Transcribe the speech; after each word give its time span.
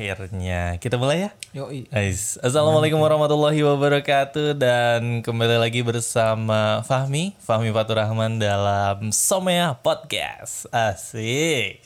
akhirnya 0.00 0.80
kita 0.80 0.96
mulai 0.96 1.28
ya. 1.28 1.30
Yoi. 1.52 1.84
Guys, 1.92 2.40
Assalamualaikum 2.40 2.96
warahmatullahi 2.96 3.60
wabarakatuh 3.60 4.56
dan 4.56 5.20
kembali 5.20 5.60
lagi 5.60 5.84
bersama 5.84 6.80
Fahmi, 6.88 7.36
Fahmi 7.36 7.68
Fatur 7.68 8.00
Rahman 8.00 8.40
dalam 8.40 9.12
Somea 9.12 9.76
Podcast. 9.76 10.64
Asik. 10.72 11.84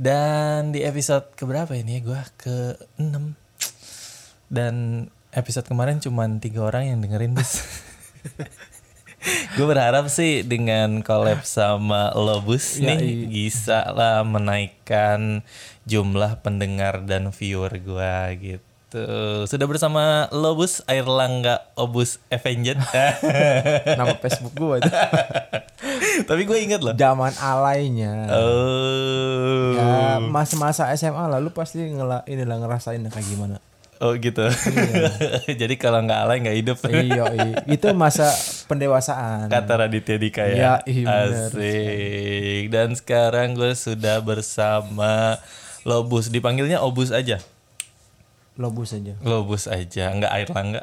Dan 0.00 0.72
di 0.72 0.80
episode 0.80 1.28
keberapa 1.36 1.76
ini 1.76 2.00
ya 2.00 2.08
gue 2.08 2.20
ke 2.40 2.56
6 2.96 3.36
dan 4.48 4.74
episode 5.36 5.68
kemarin 5.68 6.00
cuma 6.00 6.24
tiga 6.40 6.64
orang 6.64 6.88
yang 6.88 6.98
dengerin 7.04 7.36
bis. 7.36 7.60
gue 9.54 9.66
berharap 9.66 10.10
sih 10.10 10.42
dengan 10.42 11.00
collab 11.06 11.46
sama 11.46 12.10
Lobus 12.16 12.78
Ya, 12.82 12.94
nih 12.94 13.00
iya. 13.02 13.26
bisa 13.28 13.80
lah 13.94 14.26
menaikkan 14.26 15.46
jumlah 15.86 16.42
pendengar 16.42 17.02
dan 17.06 17.30
viewer 17.30 17.70
gue 17.70 18.14
gitu. 18.38 19.04
Sudah 19.48 19.66
bersama 19.66 20.28
Lobus 20.30 20.84
Airlangga 20.84 21.64
Obus 21.78 22.20
Avenger. 22.28 22.76
Nama 23.98 24.14
Facebook 24.20 24.52
gua 24.52 24.84
itu. 24.84 24.90
Tapi 26.28 26.42
gue 26.44 26.58
inget 26.60 26.84
loh. 26.84 26.92
Zaman 26.92 27.32
alainya. 27.40 28.28
Oh. 28.28 29.72
Ya, 29.72 30.20
masa-masa 30.20 30.92
SMA 30.92 31.24
lalu 31.32 31.48
pasti 31.56 31.80
ngela 31.88 32.20
inilah 32.28 32.60
ngerasain 32.60 33.00
kayak 33.08 33.26
gimana. 33.26 33.56
Oh 34.02 34.18
gitu. 34.18 34.42
Jadi 35.62 35.74
kalau 35.78 36.02
nggak 36.02 36.20
alay 36.26 36.42
nggak 36.42 36.58
hidup. 36.58 36.78
iya, 36.90 37.22
iya. 37.30 37.62
Itu 37.70 37.94
masa 37.94 38.34
pendewasaan. 38.66 39.46
Kata 39.46 39.86
Raditya 39.86 40.18
Dika 40.18 40.42
ya. 40.42 40.56
Ya, 40.58 40.74
iya 40.90 41.06
bener. 41.06 41.50
Asik. 41.54 42.62
Dan 42.74 42.98
sekarang 42.98 43.54
gue 43.54 43.70
sudah 43.78 44.18
bersama 44.18 45.38
Lobus. 45.86 46.34
Dipanggilnya 46.34 46.82
Obus 46.82 47.14
aja. 47.14 47.38
Lobus 48.58 48.90
aja. 48.90 49.14
Lobus 49.22 49.70
aja, 49.70 50.10
nggak 50.18 50.32
Airlangga. 50.34 50.82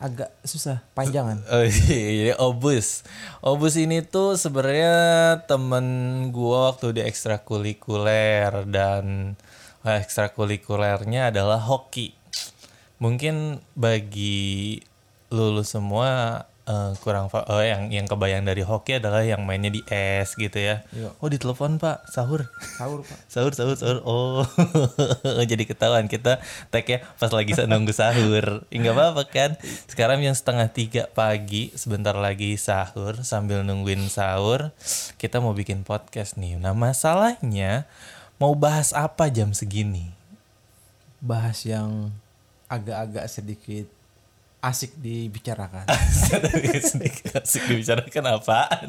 Agak 0.00 0.32
susah, 0.40 0.80
panjangan. 0.96 1.44
Oh 1.52 1.60
iya, 1.68 2.40
Obus. 2.40 3.04
Obus 3.44 3.76
ini 3.76 4.00
tuh 4.00 4.40
sebenarnya 4.40 4.96
temen 5.44 5.84
gua 6.32 6.72
waktu 6.72 6.96
di 6.96 7.02
ekstrakurikuler 7.04 8.64
dan 8.64 9.36
eh, 9.84 10.00
ekstrakurikulernya 10.00 11.28
adalah 11.28 11.60
hoki. 11.60 12.16
Mungkin 13.00 13.64
bagi 13.74 14.78
lulus 15.32 15.72
semua 15.72 16.44
eh, 16.68 16.92
kurang 17.00 17.32
fa- 17.32 17.48
oh, 17.48 17.64
yang 17.64 17.88
yang 17.88 18.04
kebayang 18.04 18.44
dari 18.44 18.60
hoki 18.62 19.00
adalah 19.00 19.24
yang 19.24 19.42
mainnya 19.48 19.72
di 19.72 19.80
es 19.88 20.36
gitu 20.36 20.60
ya. 20.60 20.84
Iya. 20.92 21.16
Oh 21.18 21.26
ditelepon 21.32 21.80
pak 21.80 22.06
sahur. 22.12 22.46
Sahur, 22.76 23.00
Pak. 23.02 23.18
sahur 23.32 23.52
sahur 23.56 23.76
sahur 23.78 23.98
oh 24.04 24.44
jadi 25.50 25.64
ketahuan 25.64 26.06
kita 26.06 26.38
tag 26.68 26.86
ya 26.86 26.98
pas 27.16 27.32
lagi 27.32 27.56
nunggu 27.56 27.94
sahur 27.94 28.66
nggak 28.68 28.94
apa-apa 28.94 29.22
kan 29.26 29.50
sekarang 29.88 30.20
yang 30.22 30.36
setengah 30.36 30.68
tiga 30.70 31.02
pagi 31.10 31.72
sebentar 31.74 32.12
lagi 32.14 32.54
sahur 32.60 33.22
sambil 33.22 33.62
nungguin 33.62 34.10
sahur 34.10 34.74
kita 35.16 35.38
mau 35.38 35.54
bikin 35.54 35.86
podcast 35.86 36.36
nih 36.36 36.58
nah 36.58 36.74
masalahnya 36.74 37.86
mau 38.40 38.56
bahas 38.56 38.90
apa 38.96 39.28
jam 39.28 39.52
segini 39.52 40.10
Bahas 41.20 41.68
yang 41.68 42.16
agak-agak 42.70 43.26
sedikit 43.26 43.90
asik 44.60 44.92
dibicarakan. 45.00 45.88
sedikit 46.92 47.40
asik 47.40 47.64
dibicarakan 47.66 48.24
apaan 48.38 48.88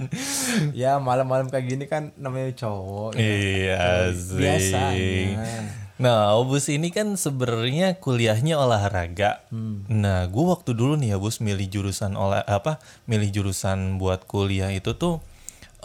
ya, 0.75 0.99
malam-malam 0.99 1.47
kayak 1.47 1.65
gini 1.65 1.85
kan 1.87 2.11
namanya 2.19 2.51
cowok. 2.53 3.15
iya 3.17 4.11
sih 4.13 4.37
Biasanya. 4.37 5.81
Nah, 6.01 6.33
Obus 6.33 6.65
ini 6.65 6.89
kan 6.89 7.13
sebenarnya 7.13 7.93
kuliahnya 8.01 8.57
olahraga. 8.57 9.45
Nah, 9.85 10.25
gue 10.25 10.45
waktu 10.49 10.73
dulu 10.73 10.97
nih 10.97 11.13
ya, 11.13 11.17
Bus 11.21 11.37
milih 11.37 11.69
jurusan 11.69 12.17
olah 12.17 12.41
apa? 12.41 12.81
Milih 13.05 13.29
jurusan 13.29 14.01
buat 14.01 14.25
kuliah 14.25 14.73
itu 14.73 14.97
tuh 14.97 15.21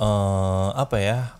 eh 0.01 0.69
apa 0.73 0.97
ya? 1.01 1.37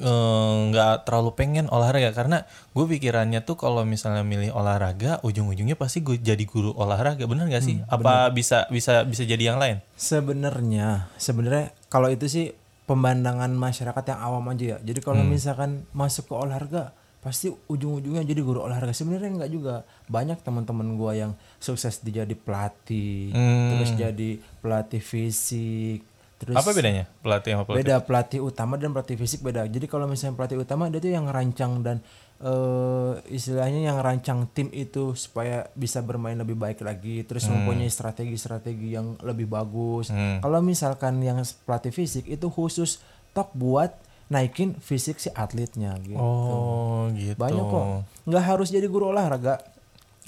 Eh, 0.00 0.54
nggak 0.70 1.06
terlalu 1.06 1.30
pengen 1.36 1.66
olahraga. 1.70 2.10
Karena 2.14 2.48
gue 2.72 2.84
pikirannya 2.86 3.44
tuh 3.44 3.58
kalau 3.60 3.82
misalnya 3.82 4.26
milih 4.26 4.54
olahraga 4.54 5.20
ujung-ujungnya 5.22 5.76
pasti 5.78 6.00
gue 6.00 6.18
jadi 6.18 6.42
guru 6.46 6.72
olahraga. 6.74 7.26
Bener 7.28 7.46
gak 7.50 7.64
sih? 7.64 7.82
Apa 7.86 8.30
bisa 8.34 8.66
bisa 8.72 9.04
bisa 9.04 9.22
jadi 9.22 9.54
yang 9.54 9.58
lain? 9.60 9.82
Sebenarnya, 9.94 11.10
sebenarnya 11.20 11.74
kalau 11.92 12.10
itu 12.10 12.26
sih 12.26 12.46
pemandangan 12.84 13.52
masyarakat 13.52 14.04
yang 14.12 14.20
awam 14.20 14.44
aja 14.52 14.64
ya. 14.76 14.78
Jadi 14.84 15.00
kalau 15.00 15.24
misalkan 15.24 15.88
masuk 15.96 16.28
ke 16.28 16.34
olahraga, 16.36 16.92
pasti 17.24 17.48
ujung-ujungnya 17.48 18.20
jadi 18.28 18.40
guru 18.44 18.60
olahraga. 18.60 18.92
Sebenarnya 18.92 19.32
enggak 19.32 19.52
juga. 19.52 19.74
Banyak 20.12 20.44
teman-teman 20.44 21.00
gua 21.00 21.16
yang 21.16 21.32
sukses 21.56 22.04
dijadi 22.04 22.36
pelatih, 22.36 23.32
terus 23.72 23.90
jadi 23.96 24.36
pelatih 24.60 25.00
fisik, 25.00 26.04
terus 26.44 26.54
apa 26.54 26.70
bedanya 26.70 27.04
pelatih 27.18 27.50
sama 27.52 27.64
pelatih 27.64 27.80
beda 27.80 27.96
pelatih 28.00 28.40
utama 28.40 28.74
dan 28.76 28.92
pelatih 28.92 29.16
fisik 29.16 29.40
beda. 29.40 29.64
Jadi 29.64 29.84
kalau 29.84 30.04
misalnya 30.04 30.36
pelatih 30.36 30.58
utama 30.58 30.86
dia 30.86 31.00
tuh 31.00 31.10
yang 31.10 31.26
rancang 31.26 31.80
dan 31.80 31.98
eh 32.38 33.12
istilahnya 33.30 33.88
yang 33.88 33.98
rancang 33.98 34.44
tim 34.50 34.68
itu 34.68 35.14
supaya 35.14 35.64
bisa 35.72 36.00
bermain 36.00 36.34
lebih 36.34 36.54
baik 36.54 36.80
lagi, 36.80 37.22
terus 37.22 37.46
mempunyai 37.46 37.88
strategi-strategi 37.88 38.92
yang 38.92 39.16
lebih 39.20 39.46
bagus. 39.46 40.10
Kalau 40.12 40.60
misalkan 40.60 41.18
yang 41.18 41.38
pelatih 41.64 41.90
fisik 41.90 42.26
itu 42.26 42.46
khusus 42.46 43.00
tok 43.32 43.50
buat 43.52 43.94
naikin 44.24 44.72
fisik 44.74 45.16
si 45.16 45.28
atletnya 45.30 45.94
gitu. 46.00 46.16
oh 46.16 47.06
gitu 47.12 47.36
Banyak 47.36 47.64
kok. 47.64 47.84
Nggak 48.24 48.44
harus 48.44 48.68
jadi 48.68 48.86
guru 48.86 49.10
olahraga. 49.10 49.60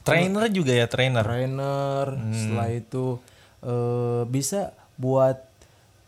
trainer 0.05 0.47
juga 0.47 0.71
ya 0.71 0.87
trainer 0.87 1.27
Trainer, 1.27 2.07
Hmm. 2.15 2.31
setelah 2.31 2.69
itu 2.71 3.19
eh 3.61 4.23
bisa 4.27 4.71
buat 4.95 5.46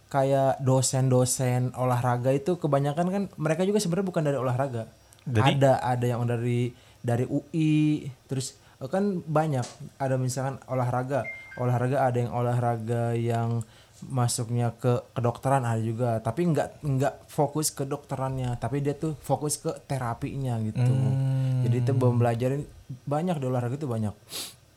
kayak 0.08 0.60
dosen-dosen 0.64 1.76
olahraga 1.76 2.32
itu 2.32 2.56
kebanyakan 2.56 3.06
kan 3.12 3.22
mereka 3.36 3.62
juga 3.68 3.78
sebenarnya 3.78 4.08
bukan 4.08 4.24
dari 4.24 4.38
olahraga. 4.40 4.88
Ada 5.28 5.84
ada 5.84 6.06
yang 6.08 6.24
dari 6.24 6.72
dari 7.04 7.28
UI, 7.28 8.08
terus 8.26 8.56
eh, 8.80 8.88
kan 8.88 9.20
banyak 9.22 9.64
ada 10.00 10.16
misalkan 10.16 10.56
olahraga, 10.66 11.28
olahraga 11.60 12.08
ada 12.08 12.16
yang 12.16 12.32
olahraga 12.32 13.12
yang 13.14 13.62
masuknya 14.08 14.72
ke 14.78 15.04
kedokteran 15.12 15.66
ada 15.66 15.82
juga, 15.82 16.22
tapi 16.24 16.48
nggak 16.48 16.86
nggak 16.86 17.14
fokus 17.28 17.74
ke 17.74 17.84
dokterannya, 17.84 18.56
tapi 18.56 18.80
dia 18.80 18.94
tuh 18.96 19.18
fokus 19.20 19.60
ke 19.60 19.74
terapinya 19.84 20.56
gitu. 20.64 20.80
Hmm. 20.80 21.66
Jadi 21.66 21.76
itu 21.84 21.92
belajarin 21.92 22.62
banyak 23.04 23.36
di 23.36 23.44
olahraga 23.44 23.76
itu 23.76 23.90
banyak. 23.90 24.14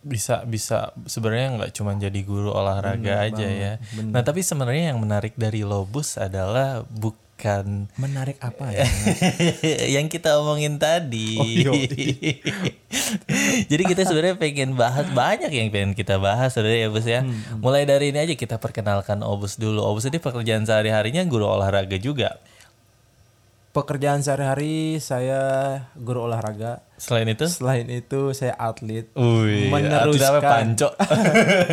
Bisa 0.02 0.42
bisa 0.50 0.98
sebenarnya 1.06 1.62
nggak 1.62 1.72
cuma 1.78 1.94
jadi 1.94 2.20
guru 2.26 2.50
olahraga 2.50 3.30
aja 3.30 3.48
ya. 3.48 3.74
Nah 4.02 4.26
tapi 4.26 4.42
sebenarnya 4.42 4.94
yang 4.94 5.00
menarik 5.00 5.38
dari 5.38 5.62
Lobus 5.62 6.18
adalah 6.18 6.82
bukan 6.90 7.22
Menarik 7.98 8.38
apa 8.38 8.70
ya? 8.70 8.86
yang 9.98 10.06
kita 10.14 10.38
omongin 10.38 10.78
tadi. 10.78 11.66
Oh. 11.66 11.74
Jadi 13.72 13.84
kita 13.88 14.06
sebenarnya 14.06 14.38
pengen 14.38 14.78
bahas 14.78 15.10
banyak 15.10 15.50
yang 15.50 15.74
pengen 15.74 15.98
kita 15.98 16.22
bahas 16.22 16.54
sebenarnya 16.54 16.86
ya 16.86 16.90
Bus 16.94 17.08
ya. 17.10 17.22
Hmm, 17.26 17.58
Mulai 17.58 17.90
dari 17.90 18.14
ini 18.14 18.22
aja 18.22 18.38
kita 18.38 18.62
perkenalkan 18.62 19.26
Obus 19.26 19.58
dulu. 19.58 19.82
Obus 19.82 20.06
ini 20.06 20.22
pekerjaan 20.22 20.70
sehari-harinya 20.70 21.26
guru 21.26 21.50
olahraga 21.50 21.98
juga. 21.98 22.38
Pekerjaan 23.72 24.20
sehari-hari 24.20 25.00
saya 25.00 25.40
guru 25.96 26.28
olahraga. 26.28 26.84
Selain 27.00 27.24
itu, 27.26 27.48
Selain 27.48 27.88
itu 27.88 28.36
saya 28.36 28.52
atlet. 28.60 29.08
Wih, 29.16 29.72
Meneruskan. 29.72 30.12
atlet 30.12 30.22
apa, 30.28 30.40
panco. 30.44 30.90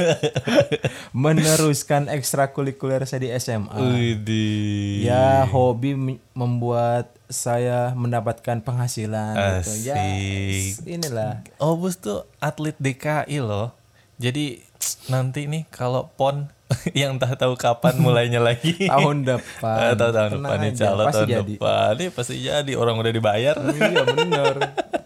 Meneruskan 1.26 2.06
ekstrakurikuler 2.06 3.02
saya 3.02 3.26
di 3.26 3.30
SMA. 3.34 3.74
Widih. 3.74 5.10
Ya 5.10 5.42
hobi 5.44 5.98
membuat 6.32 7.10
saya 7.26 7.92
mendapatkan 7.92 8.62
penghasilan 8.62 9.34
gitu. 9.60 9.72
Ya 9.84 9.98
Asik. 9.98 10.86
inilah. 10.86 11.42
Obus 11.58 11.98
tuh 11.98 12.30
atlet 12.38 12.78
DKI 12.78 13.42
loh. 13.42 13.74
Jadi 14.16 14.62
nanti 15.10 15.50
nih 15.50 15.66
kalau 15.68 16.08
PON 16.14 16.46
yang 17.00 17.16
tak 17.16 17.36
tahu 17.36 17.54
kapan 17.54 17.94
mulainya 17.98 18.40
lagi. 18.40 18.74
Tahun 18.92 19.24
depan. 19.24 19.76
Eh, 19.80 19.92
tahu 19.94 20.10
tahun 20.10 20.30
Tenang 20.36 20.42
depan 20.44 20.58
insya 20.68 20.86
Allah 20.92 21.04
pasti 21.08 21.18
tahun 21.18 21.28
jadi. 21.30 21.54
depan. 21.56 21.92
Ini 21.98 22.06
pasti 22.14 22.34
jadi 22.38 22.72
orang 22.74 22.96
udah 22.98 23.12
dibayar. 23.12 23.54
iya 23.58 24.02
bener. 24.16 24.54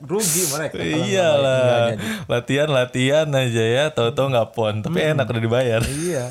Rugi 0.02 0.43
mereka. 0.50 0.76
Iyalah. 0.79 1.84
Latihan 2.26 2.69
latihan 2.69 3.26
aja 3.32 3.64
ya, 3.64 3.84
tahu-tahu 3.90 4.26
nggak 4.31 4.49
PON, 4.52 4.75
tapi 4.82 4.99
enak 5.00 5.26
udah 5.26 5.43
dibayar. 5.43 5.81
Iya. 5.82 6.25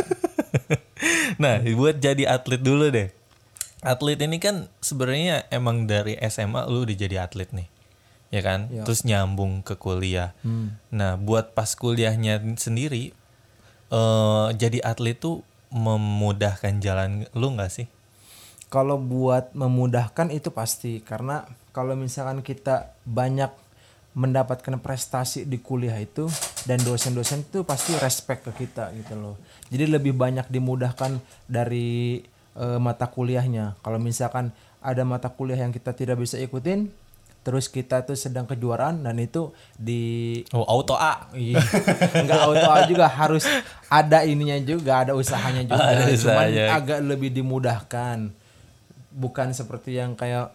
nah, 1.42 1.57
buat 1.63 1.98
jadi 1.98 2.27
atlet 2.30 2.62
dulu 2.62 2.92
deh. 2.92 3.09
Atlet 3.81 4.19
ini 4.21 4.38
kan 4.38 4.69
sebenarnya 4.77 5.50
emang 5.50 5.89
dari 5.89 6.13
SMA 6.30 6.69
lu 6.69 6.86
udah 6.86 6.94
jadi 6.94 7.25
atlet 7.25 7.50
nih. 7.50 7.68
Ya 8.30 8.42
kan? 8.45 8.69
Iya. 8.69 8.86
Terus 8.86 9.01
nyambung 9.03 9.65
ke 9.65 9.74
kuliah. 9.75 10.31
Hmm. 10.45 10.77
Nah, 10.94 11.18
buat 11.18 11.51
pas 11.57 11.74
kuliahnya 11.74 12.39
sendiri 12.56 13.12
eh 13.91 14.47
jadi 14.55 14.79
atlet 14.81 15.19
tuh 15.19 15.43
memudahkan 15.71 16.79
jalan 16.79 17.27
lu 17.35 17.53
nggak 17.55 17.71
sih? 17.71 17.88
Kalau 18.71 18.95
buat 18.95 19.51
memudahkan 19.51 20.31
itu 20.31 20.47
pasti 20.51 21.03
karena 21.03 21.43
kalau 21.75 21.95
misalkan 21.99 22.39
kita 22.39 22.95
banyak 23.03 23.51
mendapatkan 24.11 24.75
prestasi 24.83 25.47
di 25.47 25.59
kuliah 25.63 25.95
itu 25.95 26.27
dan 26.67 26.83
dosen-dosen 26.83 27.47
itu 27.47 27.63
pasti 27.63 27.95
respect 27.95 28.43
ke 28.47 28.67
kita 28.67 28.91
gitu 28.95 29.15
loh. 29.15 29.35
Jadi 29.71 29.88
lebih 29.88 30.11
banyak 30.11 30.51
dimudahkan 30.51 31.19
dari 31.47 32.19
eh, 32.59 32.79
mata 32.79 33.07
kuliahnya. 33.07 33.79
Kalau 33.79 33.99
misalkan 33.99 34.51
ada 34.83 35.03
mata 35.07 35.31
kuliah 35.31 35.63
yang 35.63 35.71
kita 35.71 35.95
tidak 35.95 36.19
bisa 36.19 36.35
ikutin, 36.39 36.91
terus 37.41 37.65
kita 37.65 38.01
tuh 38.01 38.13
sedang 38.13 38.45
kejuaraan 38.45 39.01
dan 39.01 39.17
itu 39.17 39.49
di 39.73 40.01
Oh, 40.49 40.61
auto 40.63 40.93
A. 40.93 41.25
Iya. 41.33 41.57
Enggak 42.15 42.39
auto 42.39 42.69
juga 42.88 43.05
harus 43.05 43.43
ada 43.88 44.21
ininya 44.21 44.57
juga, 44.59 45.01
ada 45.01 45.13
usahanya 45.13 45.63
juga. 45.63 45.81
Ada 45.81 46.05
Cuman 46.07 46.13
usahanya. 46.13 46.65
agak 46.71 46.99
lebih 47.01 47.29
dimudahkan. 47.31 48.29
Bukan 49.11 49.47
seperti 49.51 49.97
yang 49.97 50.13
kayak 50.13 50.53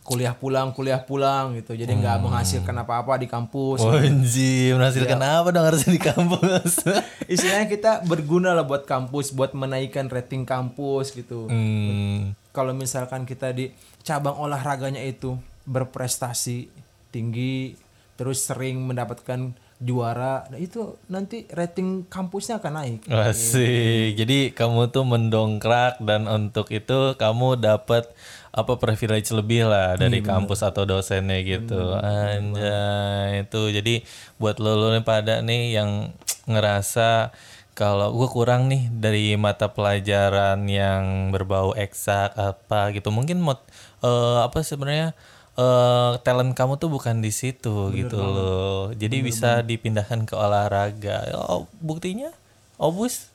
kuliah 0.00 0.32
pulang, 0.32 0.72
kuliah 0.72 0.96
pulang 0.98 1.52
gitu. 1.52 1.74
Jadi 1.74 1.92
nggak 1.92 2.16
Hmm. 2.16 2.24
menghasilkan 2.24 2.76
apa-apa 2.78 3.18
di 3.18 3.26
kampus. 3.26 3.82
Oh, 3.82 3.92
Wanji, 3.92 4.72
menghasilkan 4.72 5.18
apa 5.18 5.48
dong 5.50 5.66
harusnya 5.66 5.92
di 5.92 6.00
kampus? 6.00 6.80
Istilahnya 7.28 7.66
kita 7.66 7.92
berguna 8.02 8.54
lah 8.54 8.64
buat 8.64 8.86
kampus, 8.86 9.30
buat 9.30 9.52
menaikkan 9.52 10.08
rating 10.08 10.44
kampus 10.44 11.12
gitu. 11.12 11.44
hmm. 11.44 12.32
Kalau 12.48 12.72
misalkan 12.72 13.22
kita 13.22 13.52
di 13.52 13.68
cabang 14.00 14.34
olahraganya 14.34 15.04
itu 15.04 15.36
berprestasi 15.68 16.72
tinggi, 17.12 17.76
terus 18.16 18.40
sering 18.40 18.88
mendapatkan 18.88 19.52
juara, 19.78 20.42
nah 20.50 20.58
itu 20.58 20.98
nanti 21.06 21.46
rating 21.54 22.10
kampusnya 22.10 22.58
akan 22.58 22.72
naik. 22.82 23.00
Asik. 23.06 24.18
Jadi 24.18 24.50
kamu 24.50 24.90
tuh 24.90 25.06
mendongkrak 25.06 26.02
dan 26.02 26.26
untuk 26.26 26.66
itu 26.74 27.14
kamu 27.14 27.62
dapat 27.62 28.10
apa 28.50 28.74
privilege 28.74 29.30
lebih 29.30 29.70
lah 29.70 29.94
dari 29.94 30.18
kampus 30.18 30.66
atau 30.66 30.82
dosennya 30.82 31.38
gitu. 31.46 31.94
Anjay 31.94 33.46
itu. 33.46 33.62
Jadi 33.70 34.02
buat 34.42 34.58
lo 34.58 34.74
lo 34.74 34.90
nih 34.90 35.06
pada 35.06 35.46
nih 35.46 35.78
yang 35.78 36.10
ngerasa 36.50 37.30
kalau 37.78 38.10
gue 38.10 38.26
kurang 38.34 38.66
nih 38.66 38.90
dari 38.90 39.38
mata 39.38 39.70
pelajaran 39.70 40.66
yang 40.66 41.30
berbau 41.30 41.78
eksak 41.78 42.34
apa 42.34 42.90
gitu. 42.90 43.14
Mungkin 43.14 43.38
mot 43.38 43.62
eh, 44.02 44.38
apa 44.42 44.58
sebenarnya 44.66 45.14
eh 45.58 46.12
talent 46.22 46.54
kamu 46.54 46.78
tuh 46.78 46.86
bukan 46.86 47.18
di 47.18 47.34
situ 47.34 47.90
gitu 47.90 48.14
loh. 48.14 48.94
Jadi 48.94 49.16
bisa 49.26 49.66
dipindahkan 49.66 50.22
ke 50.22 50.38
olahraga. 50.38 51.34
Oh, 51.34 51.66
buktinya 51.82 52.30
Obus 52.78 53.34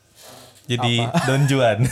jadi 0.63 1.03
Don 1.27 1.43
Juan. 1.47 1.83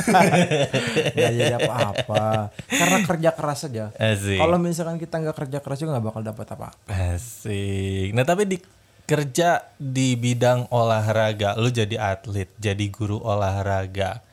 Jadi 1.19 1.43
apa-apa 1.51 2.55
karena 2.71 2.97
kerja 3.03 3.29
keras 3.35 3.59
saja 3.67 3.91
Asik. 3.99 4.39
kalau 4.39 4.57
misalkan 4.57 4.95
kita 4.95 5.19
nggak 5.19 5.37
kerja 5.43 5.57
keras 5.59 5.77
juga 5.83 5.99
nggak 5.99 6.07
bakal 6.07 6.21
dapat 6.23 6.47
apa 6.55 6.67
Asik. 6.87 8.15
Nah, 8.15 8.23
tapi 8.23 8.47
di 8.47 8.57
kerja 9.03 9.67
di 9.75 10.15
bidang 10.15 10.71
olahraga, 10.71 11.59
lu 11.59 11.67
jadi 11.67 11.99
atlet, 11.99 12.47
jadi 12.55 12.85
guru 12.87 13.19
olahraga. 13.19 14.23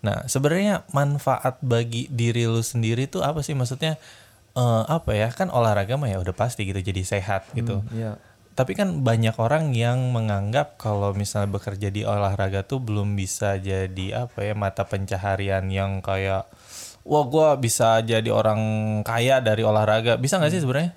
Nah, 0.00 0.24
sebenarnya 0.28 0.84
manfaat 0.96 1.60
bagi 1.60 2.08
diri 2.08 2.48
lu 2.48 2.64
sendiri 2.64 3.04
tuh 3.04 3.20
apa 3.20 3.44
sih 3.44 3.52
maksudnya? 3.52 4.00
Eh, 4.54 4.82
apa 4.86 5.10
ya? 5.14 5.28
Kan 5.30 5.50
olahraga 5.50 5.94
mah 5.98 6.10
ya 6.10 6.18
udah 6.22 6.34
pasti 6.34 6.66
gitu 6.66 6.80
jadi 6.80 7.02
sehat 7.02 7.50
gitu. 7.52 7.82
Iya. 7.94 8.18
Tapi 8.54 8.78
kan 8.78 9.02
banyak 9.02 9.34
orang 9.42 9.74
yang 9.74 10.14
menganggap 10.14 10.78
kalau 10.78 11.10
misalnya 11.10 11.58
bekerja 11.58 11.90
di 11.90 12.06
olahraga 12.06 12.62
tuh 12.62 12.78
belum 12.78 13.18
bisa 13.18 13.58
jadi 13.58 14.30
apa 14.30 14.46
ya 14.46 14.54
mata 14.54 14.86
pencaharian 14.86 15.66
yang 15.74 15.98
kayak 15.98 16.46
wah 17.02 17.24
gua 17.26 17.58
bisa 17.58 17.98
jadi 17.98 18.30
orang 18.30 18.60
kaya 19.02 19.42
dari 19.42 19.66
olahraga. 19.66 20.14
Bisa 20.16 20.38
nggak 20.38 20.54
sih 20.54 20.62
sebenarnya? 20.62 20.94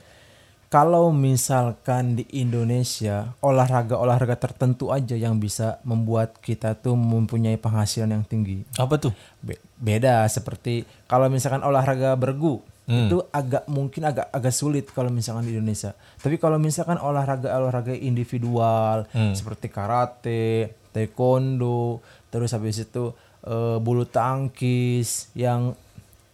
kalau 0.67 1.15
misalkan 1.15 2.19
di 2.19 2.27
Indonesia 2.35 3.31
olahraga-olahraga 3.39 4.35
tertentu 4.35 4.91
aja 4.91 5.15
yang 5.15 5.39
bisa 5.39 5.79
membuat 5.87 6.35
kita 6.43 6.75
tuh 6.75 6.99
mempunyai 6.99 7.55
penghasilan 7.55 8.11
yang 8.11 8.23
tinggi 8.27 8.67
Apa 8.75 8.99
tuh? 8.99 9.15
Be- 9.39 9.59
beda 9.79 10.27
seperti 10.27 10.83
kalau 11.07 11.31
misalkan 11.31 11.63
olahraga 11.63 12.11
bergu 12.19 12.59
itu 12.87 13.19
agak 13.35 13.67
mungkin 13.67 14.07
agak 14.07 14.31
agak 14.31 14.55
sulit 14.55 14.87
kalau 14.95 15.11
misalkan 15.11 15.43
di 15.43 15.51
Indonesia. 15.51 15.91
Tapi 16.23 16.39
kalau 16.39 16.55
misalkan 16.55 16.95
olahraga 16.95 17.51
olahraga 17.59 17.91
individual 17.91 19.03
seperti 19.35 19.67
karate, 19.67 20.71
taekwondo, 20.95 21.99
terus 22.31 22.55
habis 22.55 22.79
itu 22.79 23.11
eh, 23.43 23.77
bulu 23.83 24.07
tangkis 24.07 25.35
yang 25.35 25.75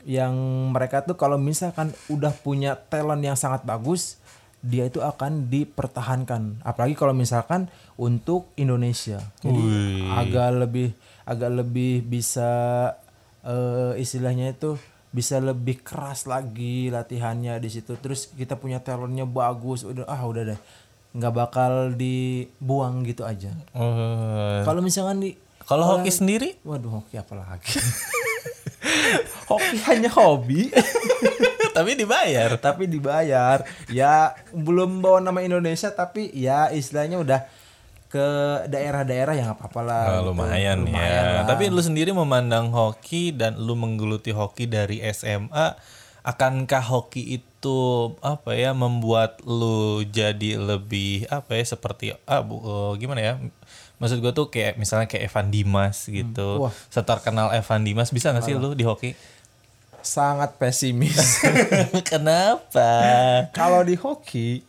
yang 0.06 0.36
mereka 0.70 1.02
tuh 1.02 1.18
kalau 1.18 1.42
misalkan 1.42 1.90
udah 2.12 2.36
punya 2.44 2.78
talent 2.78 3.24
yang 3.26 3.40
sangat 3.40 3.66
bagus, 3.66 4.22
dia 4.62 4.86
itu 4.86 5.02
akan 5.02 5.50
dipertahankan. 5.50 6.62
Apalagi 6.62 6.94
kalau 6.94 7.18
misalkan 7.18 7.66
untuk 7.98 8.54
Indonesia. 8.62 9.26
Jadi 9.42 9.64
agak 10.06 10.50
lebih 10.54 10.94
agak 11.26 11.50
lebih 11.50 12.06
bisa 12.06 12.52
eh, 13.42 13.98
istilahnya 13.98 14.54
itu 14.54 14.78
bisa 15.14 15.38
lebih 15.38 15.86
keras 15.86 16.26
lagi 16.26 16.90
latihannya 16.90 17.62
di 17.62 17.70
situ. 17.70 17.94
Terus 18.02 18.34
kita 18.34 18.58
punya 18.58 18.82
talentnya 18.82 19.24
bagus, 19.30 19.86
udah 19.86 20.10
ah 20.10 20.26
udah 20.26 20.44
deh 20.52 20.60
nggak 21.14 21.34
bakal 21.34 21.94
dibuang 21.94 23.06
gitu 23.06 23.22
aja. 23.22 23.54
Oh. 23.78 24.66
Kalau 24.66 24.82
misalkan 24.82 25.22
di 25.22 25.32
Kalau 25.64 25.88
hoki 25.88 26.12
sendiri? 26.12 26.60
Waduh 26.68 27.00
hoki 27.00 27.16
apa 27.16 27.40
lagi? 27.40 27.80
hoki 29.50 29.78
hanya 29.88 30.12
hobi. 30.12 30.68
Tapi 31.78 31.98
dibayar. 31.98 32.54
tapi 32.62 32.86
dibayar 32.86 33.66
ya 33.90 34.38
belum 34.54 35.02
bawa 35.02 35.18
nama 35.18 35.42
Indonesia 35.42 35.90
tapi 35.90 36.30
ya 36.30 36.70
istilahnya 36.70 37.18
udah 37.18 37.40
ke 38.14 38.30
daerah-daerah 38.70 39.34
yang 39.34 39.50
apa-apa 39.52 39.82
lah 39.82 40.04
Oh, 40.06 40.14
gitu. 40.22 40.28
lumayan, 40.38 40.86
ya. 40.86 41.42
Tapi 41.50 41.74
lu 41.74 41.82
sendiri 41.82 42.14
memandang 42.14 42.70
hoki 42.70 43.34
dan 43.34 43.58
lu 43.58 43.74
menggeluti 43.74 44.30
hoki 44.30 44.70
dari 44.70 45.02
SMA, 45.10 45.74
akankah 46.22 46.86
hoki 46.86 47.42
itu 47.42 47.80
apa 48.22 48.54
ya 48.54 48.70
membuat 48.72 49.42
lu 49.42 50.06
jadi 50.06 50.62
lebih 50.62 51.26
apa 51.28 51.58
ya 51.58 51.66
seperti 51.66 52.14
ah 52.24 52.46
bu, 52.46 52.62
eh, 52.62 53.02
gimana 53.02 53.20
ya? 53.20 53.34
Maksud 53.98 54.22
gue 54.22 54.30
tuh 54.30 54.46
kayak 54.48 54.78
misalnya 54.78 55.10
kayak 55.10 55.34
Evan 55.34 55.50
Dimas 55.50 56.06
gitu. 56.06 56.62
Wah. 56.62 56.74
Seterkenal 56.88 57.50
Evan 57.50 57.82
Dimas 57.82 58.14
bisa 58.14 58.30
gak 58.30 58.44
sih 58.44 58.54
lu 58.54 58.78
di 58.78 58.86
hoki? 58.86 59.18
sangat 60.04 60.60
pesimis 60.60 61.40
Kenapa? 62.12 62.92
kalau 63.56 63.80
di 63.82 63.96
hoki 63.96 64.60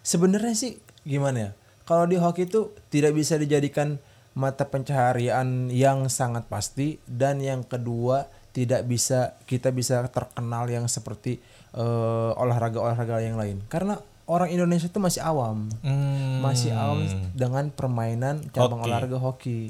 sebenarnya 0.00 0.56
sih 0.56 0.72
gimana 1.04 1.38
ya 1.38 1.50
kalau 1.86 2.04
di 2.04 2.18
hoki 2.18 2.44
itu 2.44 2.68
tidak 2.86 3.14
bisa 3.14 3.34
dijadikan 3.34 3.96
mata 4.34 4.66
pencaharian 4.66 5.70
yang 5.70 6.10
sangat 6.10 6.44
pasti 6.44 6.98
dan 7.06 7.40
yang 7.40 7.62
kedua 7.62 8.28
tidak 8.50 8.84
bisa 8.84 9.32
kita 9.44 9.70
bisa 9.70 10.04
terkenal 10.08 10.66
yang 10.66 10.84
seperti 10.86 11.40
eh, 11.72 12.30
olahraga-olahraga 12.34 13.20
yang 13.20 13.36
lain 13.36 13.64
karena 13.66 13.96
orang 14.26 14.50
Indonesia 14.50 14.86
itu 14.86 14.98
masih 14.98 15.22
awam 15.22 15.70
Hmm. 15.80 16.42
masih 16.42 16.74
awam 16.74 17.00
dengan 17.32 17.70
permainan 17.70 18.42
cabang 18.50 18.82
Hoki. 18.82 18.88
olahraga 18.88 19.18
hoki. 19.18 19.60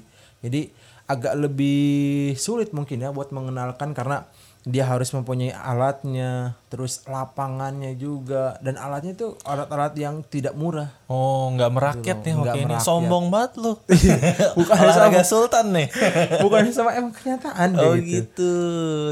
Jadi 0.41 0.71
agak 1.07 1.35
lebih 1.37 1.87
sulit 2.35 2.73
mungkin 2.73 2.99
ya 2.99 3.11
buat 3.11 3.31
mengenalkan 3.31 3.93
karena 3.93 4.27
dia 4.67 4.83
harus 4.83 5.15
mempunyai 5.15 5.55
alatnya, 5.55 6.59
terus 6.67 7.07
lapangannya 7.07 7.95
juga 7.95 8.59
dan 8.59 8.75
alatnya 8.75 9.15
itu 9.15 9.39
alat-alat 9.47 9.95
yang 9.95 10.27
tidak 10.27 10.59
murah. 10.59 10.91
Oh, 11.07 11.55
nggak 11.55 11.71
merakyat 11.71 12.19
nih 12.27 12.35
Nggak 12.35 12.51
hoki 12.51 12.59
ini. 12.59 12.75
merakyat. 12.75 12.83
Sombong 12.83 13.31
banget 13.31 13.53
lu. 13.63 13.79
Bukan 14.59 14.75
Olahraga 14.75 15.23
sultan 15.23 15.71
nih. 15.71 15.87
Bukan 16.43 16.67
sama 16.75 16.99
emang 16.99 17.15
kenyataan 17.15 17.79
oh 17.79 17.95
gitu. 17.95 18.11
gitu. 18.11 18.55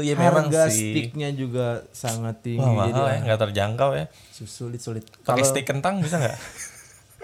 Ya 0.03 0.19
memang 0.19 0.51
Harga 0.51 0.67
sih. 0.67 0.91
sticknya 0.91 1.31
juga 1.31 1.87
sangat 1.95 2.43
tinggi 2.43 2.59
Wah, 2.59 2.91
jadi 2.91 2.99
mahal 2.99 3.15
ya, 3.15 3.19
nggak 3.23 3.39
terjangkau 3.47 3.89
ya. 3.95 4.05
sulit 4.35 4.83
sulit. 4.83 5.07
Pakai 5.23 5.47
stick 5.47 5.63
kentang 5.63 6.03
bisa 6.03 6.19
nggak? 6.19 6.35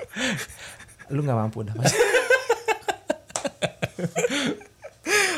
lu 1.12 1.20
nggak 1.20 1.36
mampu 1.36 1.68
dah. 1.68 1.76
Mas. 1.76 1.92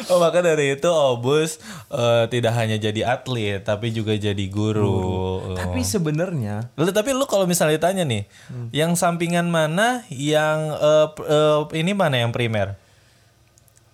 Oh 0.07 0.17
maka 0.17 0.39
dari 0.39 0.73
itu 0.73 0.87
Obus 0.87 1.59
eh, 1.87 2.23
tidak 2.27 2.53
hanya 2.53 2.75
jadi 2.75 3.01
atlet 3.09 3.59
tapi 3.59 3.89
juga 3.89 4.13
jadi 4.13 4.45
guru. 4.47 4.89
Oh. 4.89 5.55
Tapi 5.55 5.81
sebenarnya 5.81 6.71
Lalu 6.73 6.91
tapi 6.91 7.09
lu 7.11 7.23
kalau 7.23 7.43
misalnya 7.43 7.75
ditanya 7.75 8.03
nih, 8.03 8.23
yang 8.71 8.93
sampingan 8.93 9.45
mana, 9.45 10.01
yang 10.09 10.71
eh, 10.71 11.07
pr- 11.09 11.27
eh, 11.27 11.59
ini 11.77 11.91
mana 11.91 12.17
yang 12.17 12.31
primer? 12.31 12.75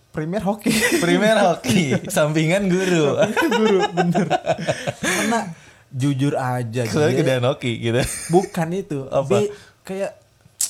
primer 0.10 0.42
hoki. 0.42 0.74
Primer 1.06 1.38
hoki, 1.40 1.96
sampingan 2.10 2.66
guru. 2.66 3.14
guru 3.48 3.80
bener 3.94 4.26
karena 5.00 5.54
jujur 5.90 6.34
aja 6.34 6.86
dia- 6.86 7.14
gedean 7.14 7.46
hoki 7.46 7.78
gitu. 7.80 8.02
bukan 8.30 8.68
itu 8.74 9.06
Apa? 9.08 9.26
Be- 9.42 9.54
kayak 9.82 10.18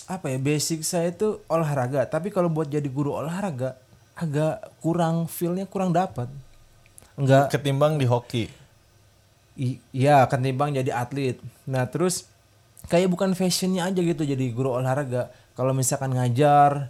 apa 0.06 0.26
ya 0.28 0.38
basic 0.38 0.82
saya 0.82 1.10
itu 1.10 1.44
olahraga 1.46 2.06
tapi 2.06 2.30
kalau 2.30 2.48
buat 2.48 2.66
jadi 2.66 2.86
guru 2.86 3.14
olahraga 3.14 3.76
agak 4.20 4.68
kurang 4.84 5.32
feelnya 5.32 5.64
kurang 5.64 5.96
dapat. 5.96 6.28
Enggak 7.16 7.56
Ketimbang 7.56 7.96
di 7.96 8.06
hoki. 8.08 8.46
iya 9.92 10.24
ketimbang 10.32 10.72
jadi 10.72 10.96
atlet. 10.96 11.36
Nah 11.68 11.84
terus 11.92 12.32
kayak 12.88 13.12
bukan 13.12 13.36
fashionnya 13.36 13.92
aja 13.92 14.00
gitu 14.00 14.24
jadi 14.24 14.46
guru 14.56 14.80
olahraga. 14.80 15.32
Kalau 15.56 15.76
misalkan 15.76 16.16
ngajar 16.16 16.88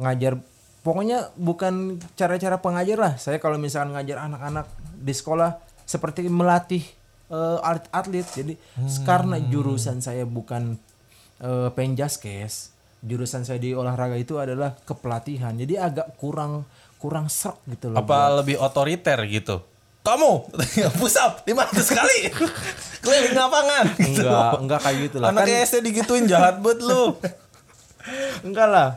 ngajar 0.00 0.40
pokoknya 0.80 1.32
bukan 1.36 2.00
cara-cara 2.16 2.56
pengajar 2.60 2.96
lah. 2.96 3.14
Saya 3.20 3.36
kalau 3.36 3.60
misalkan 3.60 3.92
ngajar 3.96 4.24
anak-anak 4.28 4.64
di 4.96 5.12
sekolah 5.12 5.60
seperti 5.84 6.24
melatih 6.32 6.82
eh, 7.28 7.58
atlet-atlet 7.60 8.26
jadi 8.32 8.54
karena 9.04 9.36
jurusan 9.38 10.00
saya 10.00 10.24
bukan 10.24 10.80
eh, 11.40 11.68
penjaskes 11.76 12.75
jurusan 13.06 13.42
saya 13.42 13.56
di 13.56 13.70
olahraga 13.70 14.14
itu 14.14 14.36
adalah 14.36 14.74
kepelatihan 14.76 15.54
jadi 15.54 15.86
agak 15.86 16.18
kurang 16.18 16.66
kurang 16.96 17.30
serk 17.30 17.62
gitu 17.68 17.88
loh 17.88 17.98
Apa 17.98 18.34
lebih 18.34 18.58
otoriter 18.58 19.22
gitu? 19.24 19.62
Kamu 20.02 20.46
push 20.98 21.18
up 21.18 21.42
500 21.42 21.52
kali 21.92 22.18
keliling 23.02 23.34
lapangan. 23.34 23.84
Gitu. 23.96 24.22
enggak 24.22 24.50
enggak 24.58 24.80
kayak 24.82 24.98
gitu 25.04 25.16
lah 25.18 25.28
Anak 25.30 25.44
kan 25.44 25.62
SD 25.62 25.76
digituin 25.82 26.26
jahat 26.26 26.58
buat 26.58 26.78
lu. 26.78 27.14
enggak 28.46 28.68
lah 28.68 28.88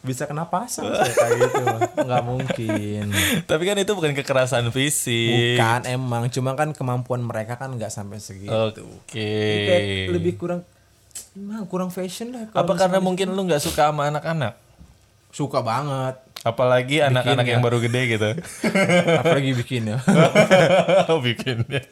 bisa 0.00 0.24
kena 0.24 0.44
pasang 0.44 0.84
saya 0.84 1.08
kayak 1.08 1.36
gitu 1.38 1.64
enggak 1.96 2.22
mungkin 2.22 3.04
Tapi 3.44 3.62
kan 3.64 3.76
itu 3.78 3.92
bukan 3.92 4.12
kekerasan 4.12 4.68
fisik. 4.68 5.56
bukan 5.56 5.80
emang 5.86 6.28
cuma 6.28 6.52
kan 6.52 6.68
kemampuan 6.70 7.20
mereka 7.20 7.56
kan 7.56 7.72
nggak 7.72 7.88
sampai 7.88 8.20
segitu 8.20 8.52
Oke. 8.52 9.32
kayak 9.64 10.12
lebih 10.12 10.36
kurang 10.36 10.60
Nah, 11.32 11.62
kurang 11.64 11.88
fashion 11.88 12.30
lah 12.30 12.48
kalau 12.48 12.64
Apa 12.64 12.72
karena 12.76 12.98
mungkin 12.98 13.30
lu 13.30 13.44
nggak 13.44 13.60
suka 13.60 13.88
sama 13.88 14.08
anak-anak? 14.08 14.58
suka 15.30 15.62
banget 15.62 16.18
Apalagi 16.40 16.98
anak-anak 17.00 17.46
yang 17.46 17.60
baru 17.60 17.78
gede 17.78 18.02
gitu. 18.10 18.30
apalagi 19.20 19.54
bikin 19.54 19.82
ya 19.86 19.98
Bikinnya. 21.22 21.86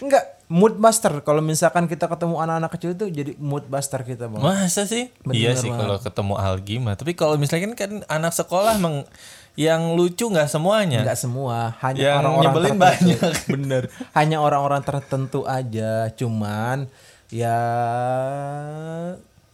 enggak 0.00 0.24
mood 0.46 0.74
buster 0.74 1.20
kalau 1.20 1.38
misalkan 1.38 1.84
kita 1.84 2.06
ketemu 2.06 2.34
anak-anak 2.36 2.70
kecil 2.70 2.90
itu 2.92 3.06
jadi 3.08 3.32
mood 3.36 3.64
buster 3.64 4.02
kita 4.02 4.26
bang 4.26 4.42
Masa 4.42 4.84
sih? 4.84 5.06
iya 5.30 5.54
sih 5.54 5.68
kalau 5.68 5.96
ketemu 5.96 6.34
Algi 6.34 6.76
mah. 6.78 6.94
Tapi 6.94 7.12
kalau 7.12 7.36
misalnya 7.36 7.70
kan, 7.72 8.02
anak 8.06 8.32
sekolah 8.32 8.74
meng 8.76 9.06
yang 9.54 9.94
lucu 9.94 10.26
nggak 10.26 10.50
semuanya. 10.50 11.06
Enggak 11.06 11.20
semua, 11.20 11.78
hanya 11.78 12.18
orang-orang 12.18 12.42
nyebelin 12.42 12.66
tertentu. 12.66 12.82
banyak. 12.82 13.34
Bener. 13.46 13.82
Hanya 14.10 14.42
orang-orang 14.42 14.82
tertentu 14.82 15.40
aja. 15.46 16.10
Cuman 16.10 16.90
ya 17.34 17.58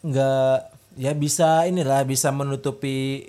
nggak 0.04 0.56
ya 1.00 1.12
bisa 1.16 1.64
inilah 1.64 2.04
bisa 2.04 2.28
menutupi 2.28 3.28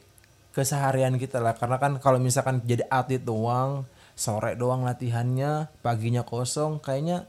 keseharian 0.51 1.15
kita 1.15 1.39
lah. 1.39 1.55
Karena 1.55 1.79
kan 1.79 1.95
kalau 2.03 2.19
misalkan 2.19 2.59
jadi 2.67 2.83
atlet 2.91 3.23
doang, 3.23 3.87
sore 4.19 4.59
doang 4.59 4.83
latihannya, 4.83 5.71
paginya 5.79 6.27
kosong, 6.27 6.83
kayaknya 6.83 7.23